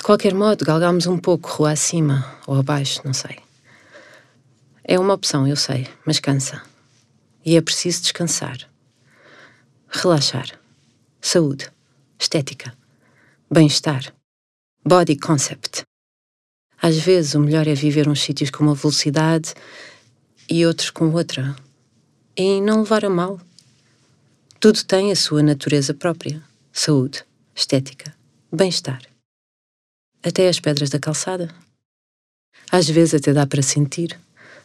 De 0.00 0.04
qualquer 0.04 0.32
modo, 0.32 0.64
galgamos 0.64 1.06
um 1.06 1.18
pouco 1.18 1.46
rua 1.50 1.72
acima 1.72 2.24
ou 2.46 2.58
abaixo, 2.58 3.02
não 3.04 3.12
sei. 3.12 3.38
É 4.82 4.98
uma 4.98 5.12
opção, 5.12 5.46
eu 5.46 5.56
sei, 5.56 5.86
mas 6.06 6.18
cansa. 6.18 6.62
E 7.44 7.54
é 7.54 7.60
preciso 7.60 8.00
descansar. 8.00 8.66
Relaxar. 9.90 10.58
Saúde. 11.20 11.70
Estética. 12.18 12.72
Bem-estar. 13.50 14.10
Body 14.82 15.16
concept. 15.16 15.82
Às 16.80 16.96
vezes 16.96 17.34
o 17.34 17.40
melhor 17.40 17.68
é 17.68 17.74
viver 17.74 18.08
uns 18.08 18.22
sítios 18.22 18.48
com 18.48 18.64
uma 18.64 18.74
velocidade 18.74 19.52
e 20.48 20.64
outros 20.64 20.88
com 20.88 21.12
outra 21.12 21.54
e 22.34 22.58
não 22.62 22.78
levar 22.78 23.04
a 23.04 23.10
mal. 23.10 23.38
Tudo 24.58 24.82
tem 24.82 25.12
a 25.12 25.16
sua 25.16 25.42
natureza 25.42 25.92
própria: 25.92 26.42
saúde, 26.72 27.22
estética, 27.54 28.16
bem-estar. 28.50 29.09
Até 30.22 30.48
as 30.48 30.60
pedras 30.60 30.90
da 30.90 30.98
calçada. 30.98 31.48
Às 32.70 32.88
vezes 32.88 33.14
até 33.14 33.32
dá 33.32 33.46
para 33.46 33.62
sentir 33.62 34.18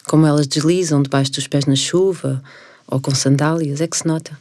como 0.06 0.24
elas 0.24 0.46
deslizam 0.46 1.02
debaixo 1.02 1.32
dos 1.32 1.48
pés 1.48 1.66
na 1.66 1.74
chuva 1.74 2.42
ou 2.86 3.00
com 3.00 3.14
sandálias, 3.14 3.80
é 3.80 3.88
que 3.88 3.96
se 3.96 4.06
nota. 4.06 4.38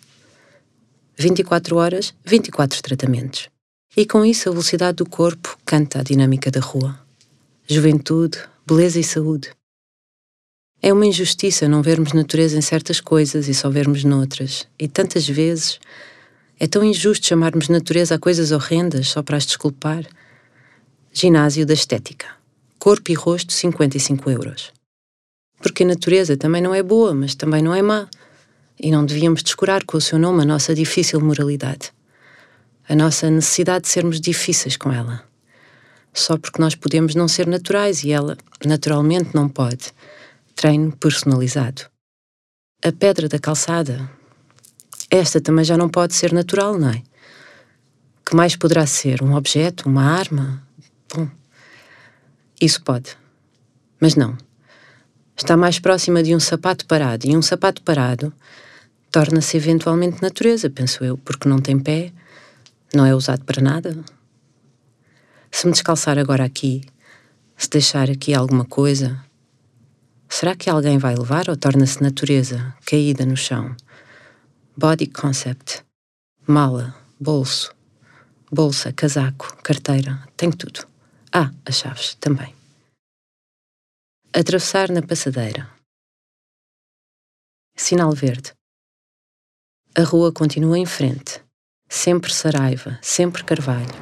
24 1.17 1.75
horas, 1.77 2.13
24 2.23 2.81
tratamentos. 2.83 3.49
E 3.97 4.05
com 4.05 4.23
isso 4.23 4.47
a 4.47 4.51
velocidade 4.51 4.97
do 4.97 5.09
corpo 5.09 5.57
canta 5.65 5.99
a 5.99 6.03
dinâmica 6.03 6.51
da 6.51 6.59
rua. 6.59 6.99
Juventude, 7.67 8.37
beleza 8.67 8.99
e 8.99 9.03
saúde. 9.03 9.49
É 10.81 10.93
uma 10.93 11.05
injustiça 11.05 11.67
não 11.67 11.81
vermos 11.81 12.13
natureza 12.13 12.57
em 12.57 12.61
certas 12.61 12.99
coisas 12.99 13.47
e 13.47 13.53
só 13.53 13.69
vermos 13.69 14.03
noutras. 14.03 14.67
E 14.77 14.87
tantas 14.87 15.27
vezes 15.27 15.79
é 16.59 16.67
tão 16.67 16.83
injusto 16.83 17.25
chamarmos 17.25 17.69
natureza 17.69 18.15
a 18.15 18.19
coisas 18.19 18.51
horrendas 18.51 19.07
só 19.07 19.23
para 19.23 19.37
as 19.37 19.47
desculpar. 19.47 20.05
Ginásio 21.17 21.65
da 21.65 21.73
Estética. 21.73 22.27
Corpo 22.77 23.09
e 23.09 23.13
rosto, 23.13 23.53
55 23.53 24.29
euros. 24.29 24.73
Porque 25.59 25.83
a 25.83 25.87
natureza 25.87 26.35
também 26.35 26.61
não 26.61 26.75
é 26.75 26.83
boa, 26.83 27.13
mas 27.15 27.33
também 27.33 27.61
não 27.61 27.73
é 27.73 27.81
má. 27.81 28.09
E 28.77 28.91
não 28.91 29.05
devíamos 29.05 29.41
descurar 29.41 29.85
com 29.85 29.95
o 29.95 30.01
seu 30.01 30.19
nome 30.19 30.41
a 30.41 30.45
nossa 30.45 30.75
difícil 30.75 31.21
moralidade. 31.21 31.93
A 32.89 32.93
nossa 32.93 33.29
necessidade 33.29 33.83
de 33.83 33.91
sermos 33.91 34.19
difíceis 34.19 34.75
com 34.75 34.91
ela. 34.91 35.23
Só 36.13 36.37
porque 36.37 36.61
nós 36.61 36.75
podemos 36.75 37.15
não 37.15 37.29
ser 37.29 37.47
naturais 37.47 38.03
e 38.03 38.11
ela, 38.11 38.35
naturalmente, 38.65 39.33
não 39.33 39.47
pode 39.47 39.93
treino 40.53 40.91
personalizado. 40.97 41.83
A 42.83 42.91
pedra 42.91 43.29
da 43.29 43.39
calçada. 43.39 44.11
Esta 45.09 45.39
também 45.39 45.63
já 45.63 45.77
não 45.77 45.87
pode 45.87 46.13
ser 46.13 46.33
natural, 46.33 46.77
não 46.77 46.89
é? 46.89 47.01
Que 48.25 48.35
mais 48.35 48.57
poderá 48.57 48.85
ser? 48.85 49.23
Um 49.23 49.33
objeto? 49.33 49.87
Uma 49.87 50.03
arma? 50.03 50.64
Bom, 51.13 51.27
isso 52.61 52.81
pode. 52.83 53.17
Mas 53.99 54.15
não. 54.15 54.37
Está 55.35 55.57
mais 55.57 55.79
próxima 55.79 56.23
de 56.23 56.35
um 56.35 56.39
sapato 56.39 56.85
parado. 56.85 57.27
E 57.27 57.35
um 57.35 57.41
sapato 57.41 57.81
parado 57.81 58.33
torna-se 59.11 59.57
eventualmente 59.57 60.21
natureza, 60.21 60.69
penso 60.69 61.03
eu, 61.03 61.17
porque 61.17 61.47
não 61.47 61.59
tem 61.59 61.79
pé, 61.79 62.11
não 62.93 63.05
é 63.05 63.15
usado 63.15 63.43
para 63.45 63.61
nada. 63.61 63.97
Se 65.51 65.65
me 65.65 65.71
descalçar 65.71 66.17
agora 66.17 66.43
aqui, 66.43 66.83
se 67.55 67.69
deixar 67.69 68.09
aqui 68.09 68.33
alguma 68.33 68.65
coisa, 68.65 69.25
Será 70.37 70.55
que 70.55 70.69
alguém 70.69 70.97
vai 70.97 71.15
levar 71.15 71.49
ou 71.49 71.55
torna-se 71.55 72.01
natureza, 72.01 72.73
caída 72.85 73.25
no 73.25 73.37
chão? 73.37 73.75
Body 74.75 75.07
concept. 75.07 75.83
Mala, 76.45 76.93
bolso, 77.17 77.73
bolsa, 78.51 78.91
casaco, 78.91 79.55
carteira, 79.63 80.21
tenho 80.35 80.53
tudo. 80.53 80.85
Ah, 81.37 81.51
as 81.65 81.75
chaves 81.75 82.15
também. 82.15 82.55
Atravessar 84.31 84.89
na 84.89 85.01
passadeira. 85.01 85.69
Sinal 87.75 88.13
verde. 88.13 88.53
A 89.97 90.03
rua 90.03 90.31
continua 90.31 90.79
em 90.79 90.85
frente. 90.85 91.43
Sempre 91.89 92.31
Saraiva, 92.33 92.97
sempre 93.01 93.43
Carvalho. 93.43 93.93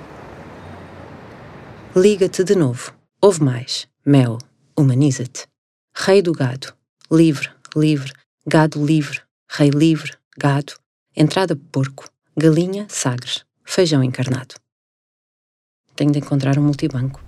Liga-te 1.95 2.43
de 2.43 2.53
novo. 2.53 2.93
Ouve 3.19 3.41
mais. 3.41 3.87
Mel. 4.05 4.37
Humaniza-te. 4.77 5.47
Rei 5.95 6.21
do 6.21 6.33
gado, 6.33 6.71
livre, 7.11 7.49
livre, 7.75 8.13
gado 8.45 8.85
livre, 8.85 9.23
rei 9.49 9.71
livre, 9.71 10.15
gado, 10.37 10.73
entrada 11.15 11.55
porco, 11.55 12.07
galinha, 12.37 12.85
sagres, 12.89 13.43
feijão 13.63 14.03
encarnado. 14.03 14.62
Tenho 15.95 16.11
de 16.11 16.19
encontrar 16.19 16.57
um 16.57 16.63
multibanco. 16.63 17.21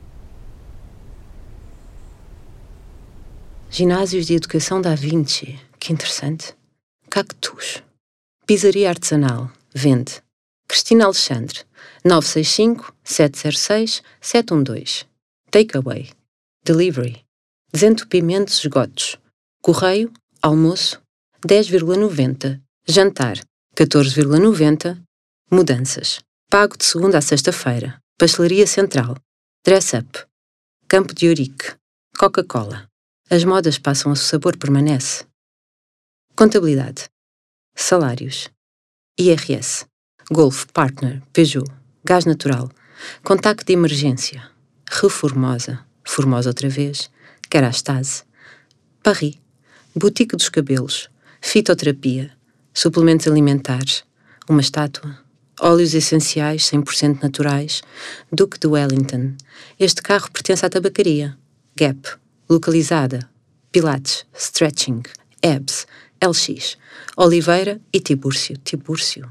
Ginásios 3.69 4.25
de 4.25 4.36
Educação 4.36 4.82
da 4.82 4.95
Vinci, 4.95 5.60
que 5.80 5.91
interessante. 5.91 6.56
Cactus. 7.10 7.84
Pizzaria 8.45 8.89
Artesanal, 8.89 9.51
vende. 9.73 10.23
Cristina 10.67 11.06
Alexandre, 11.06 11.63
965-706-712. 12.06 15.06
Takeaway. 15.51 16.10
Delivery. 16.63 17.23
Desentupimentos 17.71 18.60
esgotos. 18.60 19.17
Correio, 19.62 20.12
almoço, 20.41 21.01
10,90. 21.45 22.62
Jantar, 22.88 23.39
14,90. 23.75 24.97
Mudanças. 25.51 26.19
Pago 26.49 26.78
de 26.78 26.86
segunda 26.86 27.17
a 27.17 27.21
sexta-feira. 27.21 27.99
Pastelaria 28.17 28.65
Central. 28.65 29.17
Dress 29.65 29.93
Up. 29.93 30.25
Campo 30.88 31.13
de 31.13 31.28
Ourique. 31.28 31.75
Coca-Cola. 32.17 32.89
As 33.30 33.43
modas 33.43 33.78
passam, 33.78 34.12
o 34.12 34.15
sabor 34.15 34.56
permanece. 34.58 35.25
Contabilidade. 36.36 37.10
Salários. 37.75 38.49
IRS. 39.19 39.86
Golf 40.32 40.65
Partner. 40.71 41.21
Peugeot. 41.34 41.67
Gás 42.06 42.25
natural. 42.25 42.69
Contacto 43.23 43.65
de 43.65 43.73
emergência. 43.73 44.49
Reformosa. 44.89 45.86
Formosa 46.06 46.49
outra 46.49 46.69
vez. 46.69 47.10
Kerastase, 47.49 48.23
Paris, 49.04 49.39
Boutique 49.95 50.36
dos 50.36 50.49
Cabelos, 50.49 51.10
Fitoterapia, 51.39 52.36
Suplementos 52.73 53.28
Alimentares, 53.28 54.04
uma 54.49 54.62
estátua, 54.62 55.17
óleos 55.60 55.94
essenciais 55.94 56.70
100% 56.72 57.22
naturais, 57.22 57.82
Duque 58.32 58.60
de 58.60 58.68
Wellington. 58.68 59.36
Este 59.80 60.02
carro 60.02 60.30
pertence 60.32 60.65
à 60.65 60.70
tabacaria. 60.70 61.38
Gap, 61.76 62.18
localizada, 62.50 63.30
Pilates, 63.72 64.26
Stretching, 64.34 65.04
Ebs, 65.41 65.86
LX, 66.22 66.78
Oliveira 67.18 67.80
e 67.91 68.00
Tibúrcio. 68.00 68.58
Tibúrcio. 68.58 69.30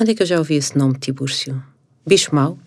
Onde 0.00 0.12
é 0.12 0.14
que 0.14 0.22
eu 0.22 0.26
já 0.26 0.38
ouvi 0.38 0.54
esse 0.54 0.76
nome, 0.76 0.98
Tibúrcio? 0.98 1.62
Bicho 2.06 2.34
mau? 2.34 2.58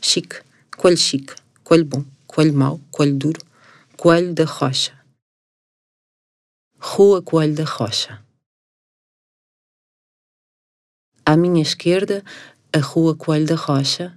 Chique. 0.00 0.40
Coelho 0.76 0.96
chique. 0.96 1.34
Coelho 1.62 1.84
bom. 1.84 2.04
Coelho 2.26 2.54
mau. 2.54 2.80
Coelho 2.90 3.16
duro. 3.16 3.40
Coelho 3.96 4.32
da 4.32 4.44
Rocha. 4.44 4.92
Rua 6.78 7.20
Coelho 7.20 7.54
da 7.54 7.64
Rocha. 7.64 8.18
À 11.30 11.36
minha 11.36 11.62
esquerda, 11.62 12.24
a 12.72 12.80
Rua 12.80 13.14
Coelho 13.14 13.46
da 13.46 13.54
Rocha 13.54 14.12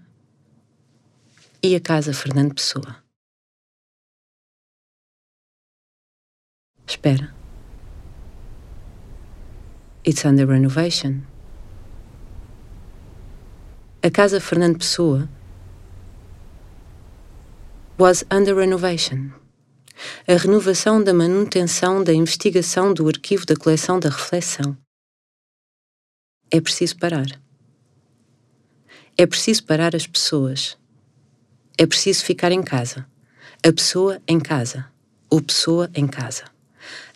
e 1.62 1.76
a 1.76 1.80
Casa 1.80 2.12
Fernando 2.12 2.56
Pessoa. 2.56 3.04
Espera. 6.88 7.32
It's 10.04 10.26
under 10.26 10.47
renovation. 10.47 11.21
A 14.02 14.10
Casa 14.10 14.41
Fernando 14.41 14.80
Pessoa 14.80 15.30
was 17.99 18.26
under 18.32 18.56
renovation. 18.56 19.32
A 20.28 20.36
renovação 20.36 21.04
da 21.04 21.13
manutenção 21.13 22.04
da 22.04 22.12
investigação 22.12 22.91
do 22.91 23.08
arquivo 23.08 23.45
da 23.45 23.56
coleção 23.56 23.99
da 23.99 24.10
reflexão. 24.10 24.83
É 26.55 26.61
preciso 26.61 26.95
parar. 26.97 27.25
É 29.17 29.25
preciso 29.25 29.63
parar 29.63 29.95
as 29.95 30.05
pessoas. 30.05 30.77
É 31.79 31.87
preciso 31.87 32.23
ficar 32.23 32.51
em 32.51 32.61
casa. 32.61 33.07
A 33.67 33.73
pessoa 33.73 34.21
em 34.27 34.39
casa. 34.39 34.85
O 35.31 35.41
pessoa 35.41 35.89
em 35.95 36.05
casa. 36.05 36.43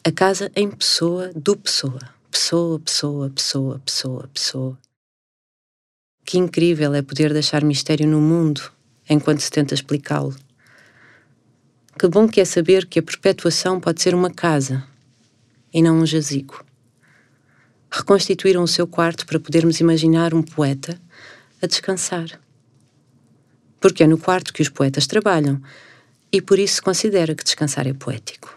A 0.03 0.11
casa 0.11 0.51
em 0.55 0.71
pessoa 0.71 1.31
do 1.35 1.55
pessoa. 1.55 1.99
Pessoa, 2.31 2.79
pessoa, 2.79 3.29
pessoa, 3.29 3.79
pessoa, 3.85 4.29
pessoa. 4.33 4.77
Que 6.25 6.39
incrível 6.39 6.95
é 6.95 7.03
poder 7.03 7.31
deixar 7.31 7.63
mistério 7.63 8.07
no 8.07 8.19
mundo 8.19 8.71
enquanto 9.07 9.41
se 9.41 9.51
tenta 9.51 9.75
explicá-lo. 9.75 10.35
Que 11.99 12.07
bom 12.07 12.27
que 12.27 12.41
é 12.41 12.45
saber 12.45 12.87
que 12.87 12.97
a 12.97 13.03
perpetuação 13.03 13.79
pode 13.79 14.01
ser 14.01 14.15
uma 14.15 14.31
casa 14.31 14.83
e 15.71 15.79
não 15.83 15.99
um 15.99 16.07
jazigo. 16.07 16.65
Reconstituíram 17.97 18.61
o 18.61 18.67
seu 18.67 18.85
quarto 18.85 19.25
para 19.25 19.39
podermos 19.39 19.79
imaginar 19.79 20.31
um 20.31 20.43
poeta 20.43 21.01
a 21.59 21.65
descansar. 21.65 22.39
Porque 23.81 24.03
é 24.03 24.07
no 24.07 24.19
quarto 24.19 24.53
que 24.53 24.61
os 24.61 24.69
poetas 24.69 25.07
trabalham 25.07 25.59
e 26.31 26.39
por 26.39 26.59
isso 26.59 26.75
se 26.75 26.81
considera 26.83 27.33
que 27.33 27.43
descansar 27.43 27.87
é 27.87 27.93
poético. 27.93 28.55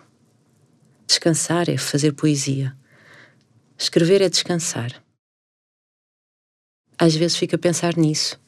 Descansar 1.07 1.71
é 1.71 1.79
fazer 1.79 2.13
poesia. 2.13 2.77
Escrever 3.79 4.21
é 4.21 4.29
descansar. 4.29 5.03
Às 6.99 7.17
vezes 7.17 7.39
fico 7.39 7.55
a 7.55 7.59
pensar 7.59 7.97
nisso. 7.97 8.39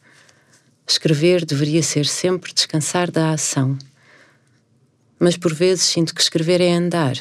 Escrever 0.86 1.46
deveria 1.46 1.82
ser 1.82 2.04
sempre 2.04 2.52
descansar 2.52 3.10
da 3.10 3.30
ação. 3.30 3.78
Mas 5.18 5.38
por 5.38 5.54
vezes 5.54 5.84
sinto 5.84 6.14
que 6.14 6.20
escrever 6.20 6.60
é 6.60 6.74
andar, 6.74 7.16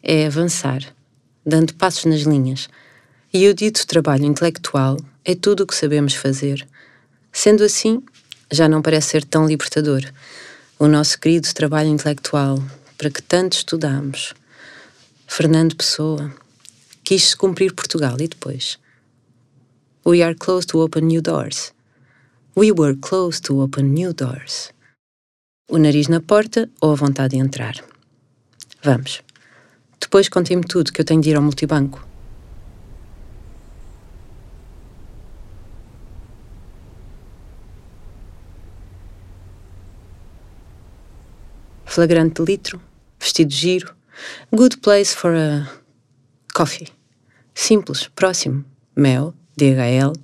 é 0.00 0.24
avançar, 0.26 0.94
dando 1.44 1.74
passos 1.74 2.04
nas 2.04 2.20
linhas. 2.20 2.68
E 3.34 3.48
o 3.48 3.54
dito 3.54 3.86
trabalho 3.86 4.26
intelectual 4.26 4.98
é 5.24 5.34
tudo 5.34 5.62
o 5.62 5.66
que 5.66 5.74
sabemos 5.74 6.12
fazer. 6.12 6.68
Sendo 7.32 7.64
assim, 7.64 8.02
já 8.52 8.68
não 8.68 8.82
parece 8.82 9.08
ser 9.08 9.24
tão 9.24 9.46
libertador. 9.46 10.02
O 10.78 10.86
nosso 10.86 11.18
querido 11.18 11.48
trabalho 11.54 11.88
intelectual, 11.88 12.62
para 12.98 13.08
que 13.08 13.22
tanto 13.22 13.54
estudamos, 13.54 14.34
Fernando 15.26 15.74
Pessoa, 15.74 16.30
quis-se 17.02 17.34
cumprir 17.34 17.72
Portugal 17.72 18.16
e 18.20 18.28
depois. 18.28 18.78
We 20.04 20.22
are 20.22 20.34
close 20.34 20.66
to 20.66 20.80
open 20.80 21.06
new 21.06 21.22
doors. 21.22 21.72
We 22.54 22.70
were 22.70 22.98
close 23.00 23.40
to 23.42 23.62
open 23.62 23.94
new 23.94 24.12
doors. 24.12 24.74
O 25.70 25.78
nariz 25.78 26.06
na 26.06 26.20
porta 26.20 26.68
ou 26.82 26.92
a 26.92 26.96
vontade 26.96 27.34
de 27.34 27.42
entrar? 27.42 27.82
Vamos. 28.82 29.22
Depois 29.98 30.28
contem-me 30.28 30.64
tudo 30.64 30.92
que 30.92 31.00
eu 31.00 31.04
tenho 31.06 31.22
de 31.22 31.30
ir 31.30 31.36
ao 31.36 31.42
multibanco. 31.42 32.11
Flagrante 41.92 42.40
litro, 42.40 42.80
vestido 43.20 43.52
giro, 43.52 43.94
Good 44.50 44.78
place 44.78 45.14
for 45.14 45.34
a 45.34 45.68
coffee. 46.54 46.88
Simples, 47.54 48.08
próximo. 48.08 48.64
Mel, 48.96 49.34
DHL, 49.58 50.14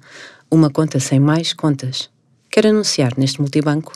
uma 0.50 0.70
conta 0.70 0.98
sem 0.98 1.20
mais 1.20 1.52
contas. 1.52 2.10
Quer 2.50 2.68
anunciar 2.68 3.18
neste 3.18 3.42
multibanco? 3.42 3.92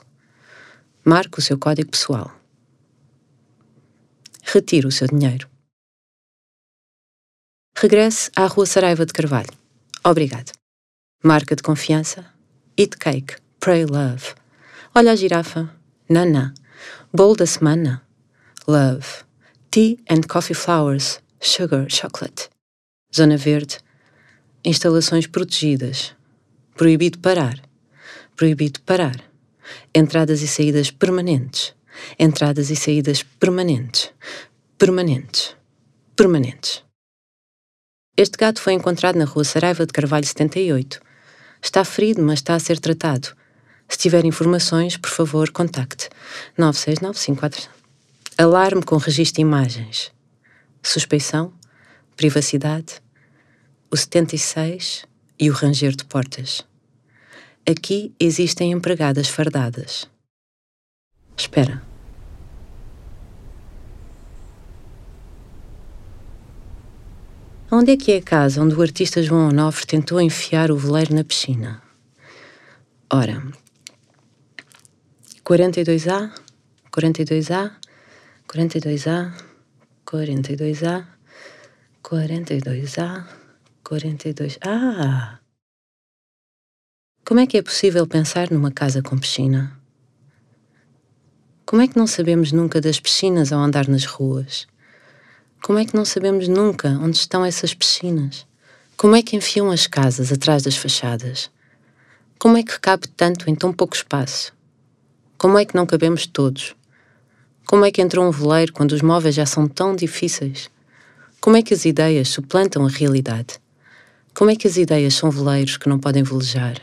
Marque 1.02 1.38
o 1.38 1.42
seu 1.42 1.58
código 1.58 1.90
pessoal. 1.90 2.30
Retire 4.42 4.86
o 4.86 4.92
seu 4.92 5.06
dinheiro. 5.06 5.48
Regresse 7.74 8.30
à 8.36 8.44
Rua 8.48 8.66
Saraiva 8.66 9.06
de 9.06 9.14
Carvalho. 9.14 9.56
Obrigado. 10.04 10.52
Marca 11.24 11.56
de 11.56 11.62
confiança. 11.62 12.26
Eat 12.76 12.98
cake. 12.98 13.36
Pray 13.58 13.86
love. 13.86 14.34
Olha 14.94 15.12
a 15.12 15.16
girafa. 15.16 15.74
Nana. 16.06 16.52
Bowl 17.14 17.36
da 17.36 17.44
semana. 17.44 18.02
Love. 18.66 19.24
Tea 19.70 19.98
and 20.08 20.22
Coffee 20.26 20.54
Flowers, 20.54 21.20
Sugar 21.42 21.86
Chocolate. 21.90 22.48
Zona 23.14 23.36
Verde, 23.36 23.80
instalações 24.64 25.26
protegidas. 25.26 26.14
Proibido 26.74 27.18
parar. 27.18 27.60
Proibido 28.34 28.80
parar. 28.80 29.22
Entradas 29.94 30.40
e 30.40 30.48
saídas 30.48 30.90
permanentes. 30.90 31.74
Entradas 32.18 32.70
e 32.70 32.76
saídas 32.76 33.22
permanentes. 33.22 34.10
Permanentes. 34.78 35.54
Permanentes. 36.16 36.82
Este 38.16 38.38
gato 38.38 38.58
foi 38.58 38.72
encontrado 38.72 39.18
na 39.18 39.26
rua 39.26 39.44
Saraiva 39.44 39.84
de 39.84 39.92
Carvalho 39.92 40.24
78. 40.24 40.98
Está 41.60 41.84
ferido, 41.84 42.22
mas 42.22 42.38
está 42.38 42.54
a 42.54 42.58
ser 42.58 42.80
tratado. 42.80 43.36
Se 43.92 43.98
tiver 43.98 44.24
informações, 44.24 44.96
por 44.96 45.10
favor, 45.10 45.50
contacte 45.50 46.08
96954 46.56 47.68
Alarme 48.38 48.82
com 48.82 48.96
registro 48.96 49.36
de 49.36 49.40
imagens. 49.42 50.10
Suspeição, 50.82 51.52
privacidade, 52.16 53.02
o 53.90 53.96
76 53.96 55.04
e 55.38 55.50
o 55.50 55.52
ranger 55.52 55.94
de 55.94 56.06
portas. 56.06 56.66
Aqui 57.68 58.14
existem 58.18 58.72
empregadas 58.72 59.28
fardadas. 59.28 60.08
Espera. 61.36 61.82
Onde 67.70 67.92
é 67.92 67.96
que 67.98 68.12
é 68.12 68.16
a 68.16 68.22
casa 68.22 68.62
onde 68.62 68.74
o 68.74 68.80
artista 68.80 69.22
João 69.22 69.50
Onofre 69.50 69.86
tentou 69.86 70.18
enfiar 70.18 70.70
o 70.70 70.78
veleiro 70.78 71.14
na 71.14 71.22
piscina? 71.22 71.82
Ora, 73.10 73.42
42A, 75.44 76.30
42A, 76.92 77.72
42A, 78.46 79.32
42A, 80.06 81.06
42A, 82.00 83.26
42. 83.82 84.58
Ah! 84.64 85.40
Como 87.24 87.40
é 87.40 87.46
que 87.46 87.58
é 87.58 87.62
possível 87.62 88.06
pensar 88.06 88.52
numa 88.52 88.70
casa 88.70 89.02
com 89.02 89.18
piscina? 89.18 89.76
Como 91.66 91.82
é 91.82 91.88
que 91.88 91.98
não 91.98 92.06
sabemos 92.06 92.52
nunca 92.52 92.80
das 92.80 93.00
piscinas 93.00 93.52
ao 93.52 93.60
andar 93.60 93.88
nas 93.88 94.04
ruas? 94.04 94.68
Como 95.60 95.80
é 95.80 95.84
que 95.84 95.96
não 95.96 96.04
sabemos 96.04 96.46
nunca 96.46 96.90
onde 97.00 97.16
estão 97.16 97.44
essas 97.44 97.74
piscinas? 97.74 98.46
Como 98.96 99.16
é 99.16 99.22
que 99.22 99.34
enfiam 99.34 99.72
as 99.72 99.88
casas 99.88 100.30
atrás 100.30 100.62
das 100.62 100.76
fachadas? 100.76 101.50
Como 102.38 102.56
é 102.56 102.62
que 102.62 102.78
cabe 102.78 103.08
tanto 103.08 103.50
em 103.50 103.56
tão 103.56 103.72
pouco 103.72 103.96
espaço? 103.96 104.52
Como 105.42 105.58
é 105.58 105.64
que 105.64 105.74
não 105.74 105.84
cabemos 105.84 106.24
todos? 106.24 106.72
Como 107.66 107.84
é 107.84 107.90
que 107.90 108.00
entrou 108.00 108.24
um 108.24 108.30
veleiro 108.30 108.72
quando 108.72 108.92
os 108.92 109.02
móveis 109.02 109.34
já 109.34 109.44
são 109.44 109.66
tão 109.66 109.96
difíceis? 109.96 110.70
Como 111.40 111.56
é 111.56 111.62
que 111.64 111.74
as 111.74 111.84
ideias 111.84 112.28
suplantam 112.28 112.86
a 112.86 112.88
realidade? 112.88 113.58
Como 114.32 114.52
é 114.52 114.54
que 114.54 114.68
as 114.68 114.76
ideias 114.76 115.14
são 115.14 115.32
veleiros 115.32 115.76
que 115.76 115.88
não 115.88 115.98
podem 115.98 116.22
velejar 116.22 116.80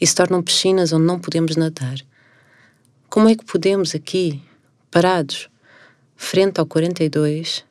e 0.00 0.06
se 0.06 0.14
tornam 0.14 0.42
piscinas 0.42 0.94
onde 0.94 1.04
não 1.04 1.20
podemos 1.20 1.56
nadar? 1.56 1.98
Como 3.10 3.28
é 3.28 3.34
que 3.34 3.44
podemos 3.44 3.94
aqui, 3.94 4.42
parados, 4.90 5.50
frente 6.16 6.58
ao 6.58 6.64
42, 6.64 7.66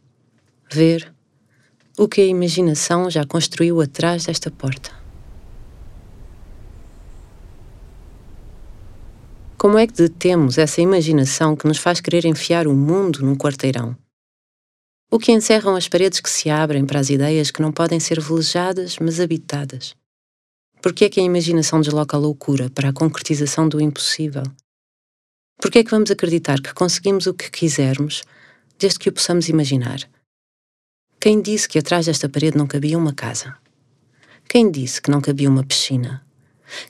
ver– 0.72 1.12
o 1.98 2.08
que 2.08 2.22
a 2.22 2.26
imaginação 2.26 3.10
já 3.10 3.26
construiu 3.26 3.82
atrás 3.82 4.28
desta 4.28 4.52
porta. 4.52 4.99
Como 9.60 9.78
é 9.78 9.86
que 9.86 9.92
detemos 9.92 10.58
essa 10.58 10.80
imaginação 10.80 11.54
que 11.54 11.68
nos 11.68 11.78
faz 11.78 12.00
querer 12.00 12.24
enfiar 12.24 12.66
o 12.66 12.74
mundo 12.74 13.22
num 13.22 13.36
quarteirão? 13.36 13.94
O 15.12 15.20
que 15.20 15.34
encerram 15.34 15.76
as 15.76 15.86
paredes 15.86 16.22
que 16.22 16.30
se 16.30 16.50
abrem 16.50 16.86
para 16.86 16.98
as 16.98 17.10
ideias 17.10 17.52
que 17.52 17.62
não 17.62 17.70
podem 17.70 18.00
ser 18.00 18.22
velejadas, 18.22 18.98
mas 19.00 19.20
habitadas? 19.20 19.98
Por 20.82 20.94
que 20.94 21.04
é 21.04 21.10
que 21.10 21.20
a 21.20 21.24
imaginação 21.24 21.82
desloca 21.82 22.16
a 22.16 22.20
loucura 22.22 22.70
para 22.70 22.88
a 22.88 22.94
concretização 22.94 23.68
do 23.68 23.82
impossível? 23.82 24.44
Por 25.58 25.70
que 25.70 25.80
é 25.80 25.84
que 25.84 25.92
vamos 25.92 26.10
acreditar 26.10 26.62
que 26.62 26.74
conseguimos 26.74 27.28
o 27.28 27.34
que 27.34 27.52
quisermos, 27.52 28.24
desde 28.78 28.98
que 28.98 29.10
o 29.10 29.14
possamos 29.14 29.50
imaginar? 29.50 30.10
Quem 31.20 31.42
disse 31.42 31.68
que 31.68 31.80
atrás 31.80 32.06
desta 32.06 32.30
parede 32.30 32.58
não 32.58 32.66
cabia 32.66 32.98
uma 32.98 33.14
casa? 33.14 33.58
Quem 34.48 34.72
disse 34.72 35.02
que 35.02 35.12
não 35.12 35.20
cabia 35.20 35.50
uma 35.50 35.66
piscina? 35.66 36.26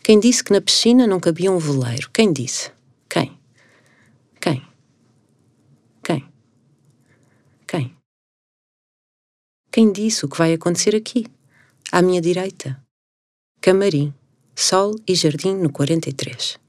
Quem 0.03 0.19
disse 0.19 0.43
que 0.43 0.53
na 0.53 0.61
piscina 0.61 1.07
não 1.07 1.19
cabia 1.19 1.51
um 1.51 1.57
veleiro? 1.57 2.09
Quem 2.11 2.31
disse? 2.31 2.71
Quem? 3.09 3.37
Quem? 4.39 4.65
Quem? 6.03 6.29
Quem? 7.67 7.95
Quem 9.71 9.91
disse 9.91 10.25
o 10.25 10.29
que 10.29 10.37
vai 10.37 10.53
acontecer 10.53 10.95
aqui, 10.95 11.25
à 11.91 12.01
minha 12.01 12.21
direita? 12.21 12.81
Camarim, 13.61 14.13
Sol 14.55 14.95
e 15.07 15.15
Jardim 15.15 15.55
no 15.55 15.71
43. 15.71 16.59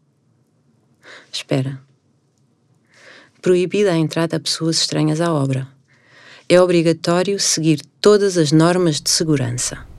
Espera. 1.32 1.80
Proibida 3.42 3.92
a 3.92 3.96
entrada 3.96 4.36
a 4.36 4.40
pessoas 4.40 4.76
estranhas 4.76 5.20
à 5.20 5.32
obra. 5.32 5.66
É 6.48 6.60
obrigatório 6.60 7.38
seguir 7.40 7.80
todas 8.00 8.36
as 8.36 8.52
normas 8.52 9.00
de 9.00 9.08
segurança. 9.10 9.89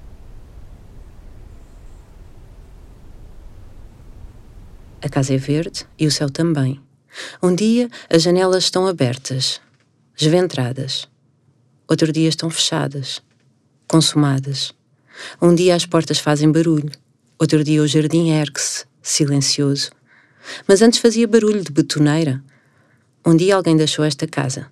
A 5.03 5.09
casa 5.09 5.33
é 5.33 5.37
verde 5.37 5.85
e 5.97 6.05
o 6.05 6.11
céu 6.11 6.29
também. 6.29 6.79
Um 7.41 7.55
dia 7.55 7.89
as 8.07 8.21
janelas 8.21 8.65
estão 8.65 8.85
abertas, 8.85 9.59
esventradas. 10.15 11.07
Outro 11.87 12.11
dia 12.11 12.29
estão 12.29 12.51
fechadas, 12.51 13.21
consumadas. 13.87 14.73
Um 15.41 15.55
dia 15.55 15.75
as 15.75 15.87
portas 15.87 16.19
fazem 16.19 16.51
barulho, 16.51 16.91
outro 17.39 17.63
dia 17.63 17.81
o 17.81 17.87
jardim 17.87 18.29
ergue-se, 18.29 18.85
silencioso. 19.01 19.89
Mas 20.67 20.83
antes 20.83 20.99
fazia 20.99 21.27
barulho 21.27 21.63
de 21.63 21.71
betoneira. 21.71 22.41
Um 23.25 23.35
dia 23.35 23.55
alguém 23.55 23.75
deixou 23.75 24.05
esta 24.05 24.27
casa. 24.27 24.67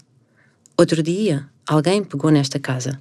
Outro 0.77 1.01
dia 1.01 1.47
alguém 1.67 2.03
pegou 2.03 2.29
nesta 2.29 2.59
casa. 2.59 2.99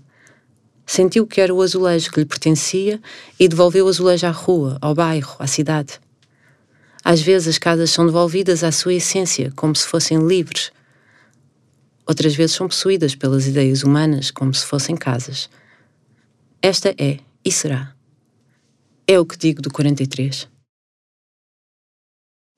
Sentiu 0.87 1.26
que 1.26 1.43
era 1.43 1.55
o 1.55 1.61
azulejo 1.61 2.11
que 2.11 2.20
lhe 2.20 2.26
pertencia 2.26 2.99
e 3.39 3.47
devolveu 3.47 3.85
o 3.85 3.89
azulejo 3.89 4.26
à 4.26 4.31
rua, 4.31 4.79
ao 4.81 4.95
bairro, 4.95 5.37
à 5.39 5.47
cidade. 5.47 6.01
Às 7.09 7.23
vezes 7.23 7.49
as 7.49 7.57
casas 7.57 7.91
são 7.91 8.05
devolvidas 8.05 8.63
à 8.63 8.71
sua 8.71 8.93
essência, 8.93 9.51
como 9.57 9.75
se 9.75 9.87
fossem 9.87 10.19
livres. 10.29 10.71
Outras 12.07 12.35
vezes 12.35 12.55
são 12.55 12.69
possuídas 12.69 13.15
pelas 13.15 13.47
ideias 13.47 13.83
humanas, 13.83 14.31
como 14.31 14.53
se 14.53 14.67
fossem 14.67 14.95
casas. 14.95 15.49
Esta 16.61 16.95
é 16.99 17.19
e 17.43 17.51
será. 17.51 17.95
É 19.07 19.19
o 19.19 19.25
que 19.25 19.39
digo 19.39 19.63
do 19.63 19.71
43. 19.71 20.47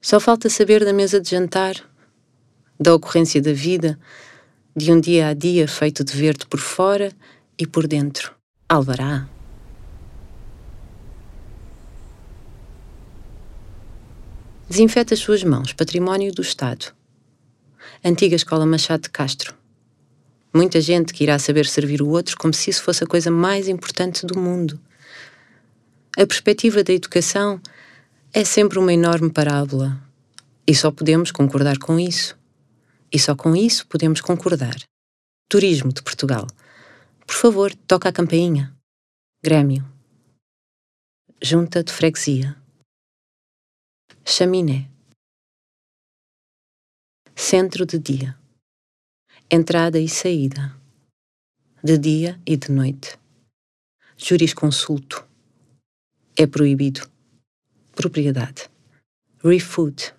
Só 0.03 0.19
falta 0.19 0.51
saber 0.51 0.85
da 0.85 0.93
mesa 0.93 1.21
de 1.21 1.31
jantar, 1.31 1.77
da 2.77 2.93
ocorrência 2.93 3.41
da 3.41 3.53
vida, 3.53 3.97
de 4.75 4.91
um 4.91 5.01
dia 5.01 5.29
a 5.29 5.33
dia 5.33 5.69
feito 5.69 6.03
de 6.03 6.13
verde 6.17 6.45
por 6.47 6.59
fora 6.59 7.13
e 7.57 7.69
por 7.69 7.87
dentro. 7.87 8.35
Alvará. 8.69 9.29
Desinfeta 14.71 15.15
as 15.15 15.19
suas 15.19 15.43
mãos, 15.43 15.73
património 15.73 16.33
do 16.33 16.43
Estado. 16.43 16.95
Antiga 18.05 18.37
Escola 18.37 18.65
Machado 18.65 19.03
de 19.03 19.11
Castro. 19.11 19.53
Muita 20.55 20.81
gente 20.81 21.13
que 21.13 21.25
irá 21.25 21.41
saber 21.41 21.67
servir 21.67 22.01
o 22.01 22.09
outro 22.09 22.37
como 22.39 22.55
se 22.55 22.71
isso 22.71 22.85
fosse 22.85 23.03
a 23.03 23.07
coisa 23.09 23.33
mais 23.33 23.67
importante 23.67 24.25
do 24.25 24.39
mundo. 24.39 24.81
A 26.17 26.25
perspectiva 26.25 26.85
da 26.85 26.93
educação 26.93 27.61
é 28.33 28.45
sempre 28.45 28.79
uma 28.79 28.93
enorme 28.93 29.29
parábola. 29.29 30.01
E 30.65 30.73
só 30.73 30.93
podemos 30.93 31.33
concordar 31.33 31.77
com 31.79 31.99
isso. 31.99 32.39
E 33.13 33.19
só 33.19 33.35
com 33.35 33.57
isso 33.57 33.85
podemos 33.89 34.21
concordar. 34.21 34.77
Turismo 35.49 35.93
de 35.93 36.01
Portugal. 36.01 36.47
Por 37.27 37.35
favor, 37.35 37.75
toca 37.89 38.09
a 38.09 38.13
campainha. 38.13 38.73
Grêmio. 39.43 39.85
Junta 41.43 41.83
de 41.83 41.93
Freguesia 41.93 42.60
chaminé, 44.31 44.89
centro 47.35 47.85
de 47.85 47.99
dia, 47.99 48.39
entrada 49.51 49.99
e 49.99 50.09
saída, 50.09 50.73
de 51.83 51.99
dia 51.99 52.41
e 52.47 52.57
de 52.57 52.71
noite, 52.71 53.19
jurisconsulto, 54.17 55.27
é 56.39 56.47
proibido, 56.47 57.11
propriedade, 57.93 58.71
refood, 59.43 60.15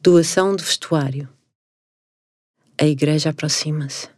doação 0.00 0.56
de 0.56 0.64
vestuário, 0.64 1.28
a 2.80 2.86
igreja 2.86 3.30
aproxima-se, 3.30 4.08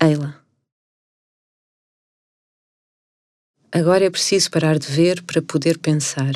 Eila. 0.00 0.45
Agora 3.78 4.06
é 4.06 4.10
preciso 4.10 4.50
parar 4.50 4.78
de 4.78 4.86
ver 4.86 5.22
para 5.24 5.42
poder 5.42 5.76
pensar. 5.76 6.32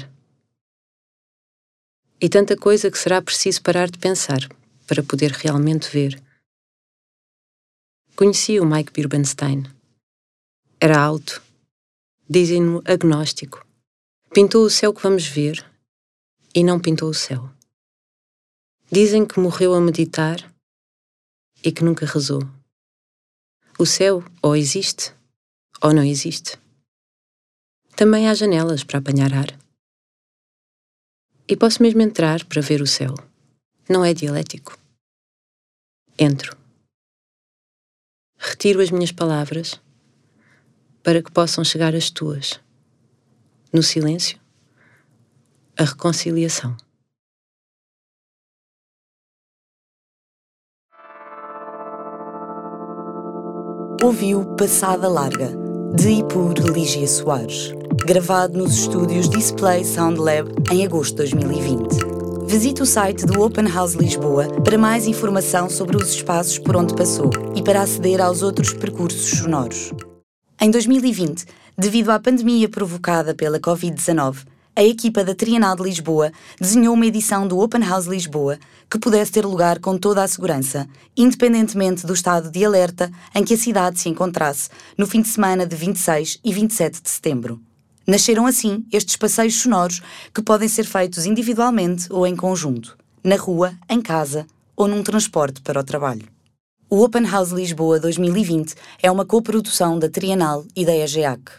E 2.20 2.28
tanta 2.28 2.55
coisa 2.55 2.91
que 2.91 2.99
será 2.99 3.22
preciso 3.22 3.62
parar 3.62 3.91
de 3.91 3.99
pensar 3.99 4.47
para 4.86 5.03
poder 5.03 5.30
realmente 5.30 5.88
ver. 5.88 6.22
Conheci 8.14 8.61
o 8.61 8.66
Mike 8.66 8.93
Birbenstein. 8.93 9.62
Era 10.78 11.01
alto, 11.01 11.43
dizem-no 12.28 12.82
agnóstico. 12.84 13.66
Pintou 14.34 14.66
o 14.66 14.68
céu 14.68 14.93
que 14.93 15.03
vamos 15.03 15.26
ver 15.26 15.64
e 16.55 16.62
não 16.62 16.78
pintou 16.78 17.09
o 17.09 17.14
céu. 17.14 17.49
Dizem 18.93 19.24
que 19.24 19.41
morreu 19.41 19.72
a 19.72 19.80
meditar 19.80 20.36
e 21.64 21.72
que 21.72 21.82
nunca 21.82 22.05
rezou. 22.05 22.43
O 23.78 23.86
céu 23.86 24.22
ou 24.43 24.55
existe 24.55 25.14
ou 25.80 25.95
não 25.95 26.05
existe. 26.05 26.61
Também 28.01 28.30
há 28.30 28.32
janelas 28.32 28.82
para 28.82 28.98
apanhar 28.98 29.30
ar. 29.34 29.55
E 31.46 31.55
posso 31.55 31.82
mesmo 31.82 32.01
entrar 32.01 32.42
para 32.46 32.62
ver 32.62 32.80
o 32.80 32.86
céu. 32.86 33.12
Não 33.90 34.03
é 34.03 34.14
dialético. 34.14 34.78
Entro. 36.18 36.57
Retiro 38.38 38.80
as 38.80 38.90
minhas 38.90 39.12
palavras 39.12 39.78
para 41.03 41.22
que 41.22 41.30
possam 41.30 41.62
chegar 41.62 41.94
as 41.94 42.09
tuas. 42.09 42.59
No 43.70 43.82
silêncio, 43.82 44.40
a 45.78 45.84
reconciliação. 45.84 46.74
Ouviu 54.03 54.57
Passada 54.57 55.07
Larga, 55.07 55.51
de 55.94 56.20
e 56.20 56.24
por 56.26 56.55
Lígia 56.59 57.07
Soares 57.07 57.78
gravado 57.93 58.57
nos 58.57 58.72
estúdios 58.74 59.28
Display 59.28 59.84
Sound 59.84 60.18
Lab 60.18 60.51
em 60.70 60.84
agosto 60.84 61.16
de 61.16 61.30
2020. 61.30 62.47
Visite 62.47 62.82
o 62.82 62.86
site 62.86 63.26
do 63.26 63.43
Open 63.43 63.68
House 63.68 63.95
Lisboa 63.95 64.49
para 64.62 64.78
mais 64.78 65.07
informação 65.07 65.68
sobre 65.68 65.97
os 65.97 66.14
espaços 66.14 66.59
por 66.59 66.76
onde 66.76 66.95
passou 66.95 67.30
e 67.55 67.62
para 67.62 67.82
aceder 67.82 68.20
aos 68.20 68.43
outros 68.43 68.72
percursos 68.72 69.38
sonoros. 69.38 69.93
Em 70.61 70.70
2020, 70.70 71.45
devido 71.76 72.11
à 72.11 72.20
pandemia 72.20 72.68
provocada 72.68 73.34
pela 73.34 73.59
Covid-19, 73.59 74.47
a 74.76 74.84
equipa 74.84 75.24
da 75.24 75.34
Trienal 75.34 75.74
de 75.74 75.82
Lisboa 75.82 76.32
desenhou 76.61 76.95
uma 76.95 77.07
edição 77.07 77.47
do 77.47 77.59
Open 77.59 77.82
House 77.82 78.07
Lisboa 78.07 78.59
que 78.88 78.99
pudesse 78.99 79.32
ter 79.32 79.45
lugar 79.45 79.78
com 79.78 79.99
toda 79.99 80.22
a 80.22 80.28
segurança, 80.28 80.88
independentemente 81.16 82.07
do 82.07 82.14
estado 82.14 82.51
de 82.51 82.64
alerta 82.64 83.11
em 83.34 83.45
que 83.45 83.55
a 83.55 83.59
cidade 83.59 83.99
se 83.99 84.09
encontrasse 84.09 84.68
no 84.97 85.07
fim 85.07 85.22
de 85.22 85.28
semana 85.28 85.66
de 85.66 85.74
26 85.74 86.38
e 86.45 86.53
27 86.53 87.03
de 87.03 87.11
setembro. 87.11 87.61
Nasceram 88.11 88.44
assim 88.44 88.84
estes 88.92 89.14
passeios 89.14 89.54
sonoros 89.54 90.02
que 90.34 90.42
podem 90.42 90.66
ser 90.66 90.82
feitos 90.82 91.26
individualmente 91.26 92.12
ou 92.12 92.26
em 92.26 92.34
conjunto, 92.34 92.98
na 93.22 93.36
rua, 93.36 93.72
em 93.88 94.02
casa 94.02 94.48
ou 94.74 94.88
num 94.88 95.00
transporte 95.00 95.61
para 95.61 95.78
o 95.78 95.84
trabalho. 95.84 96.26
O 96.90 97.04
Open 97.04 97.24
House 97.24 97.52
Lisboa 97.52 98.00
2020 98.00 98.74
é 99.00 99.08
uma 99.12 99.24
coprodução 99.24 99.96
da 99.96 100.11
Trienal 100.11 100.66
e 100.74 100.84
da 100.84 100.92
EGEAC. 100.92 101.52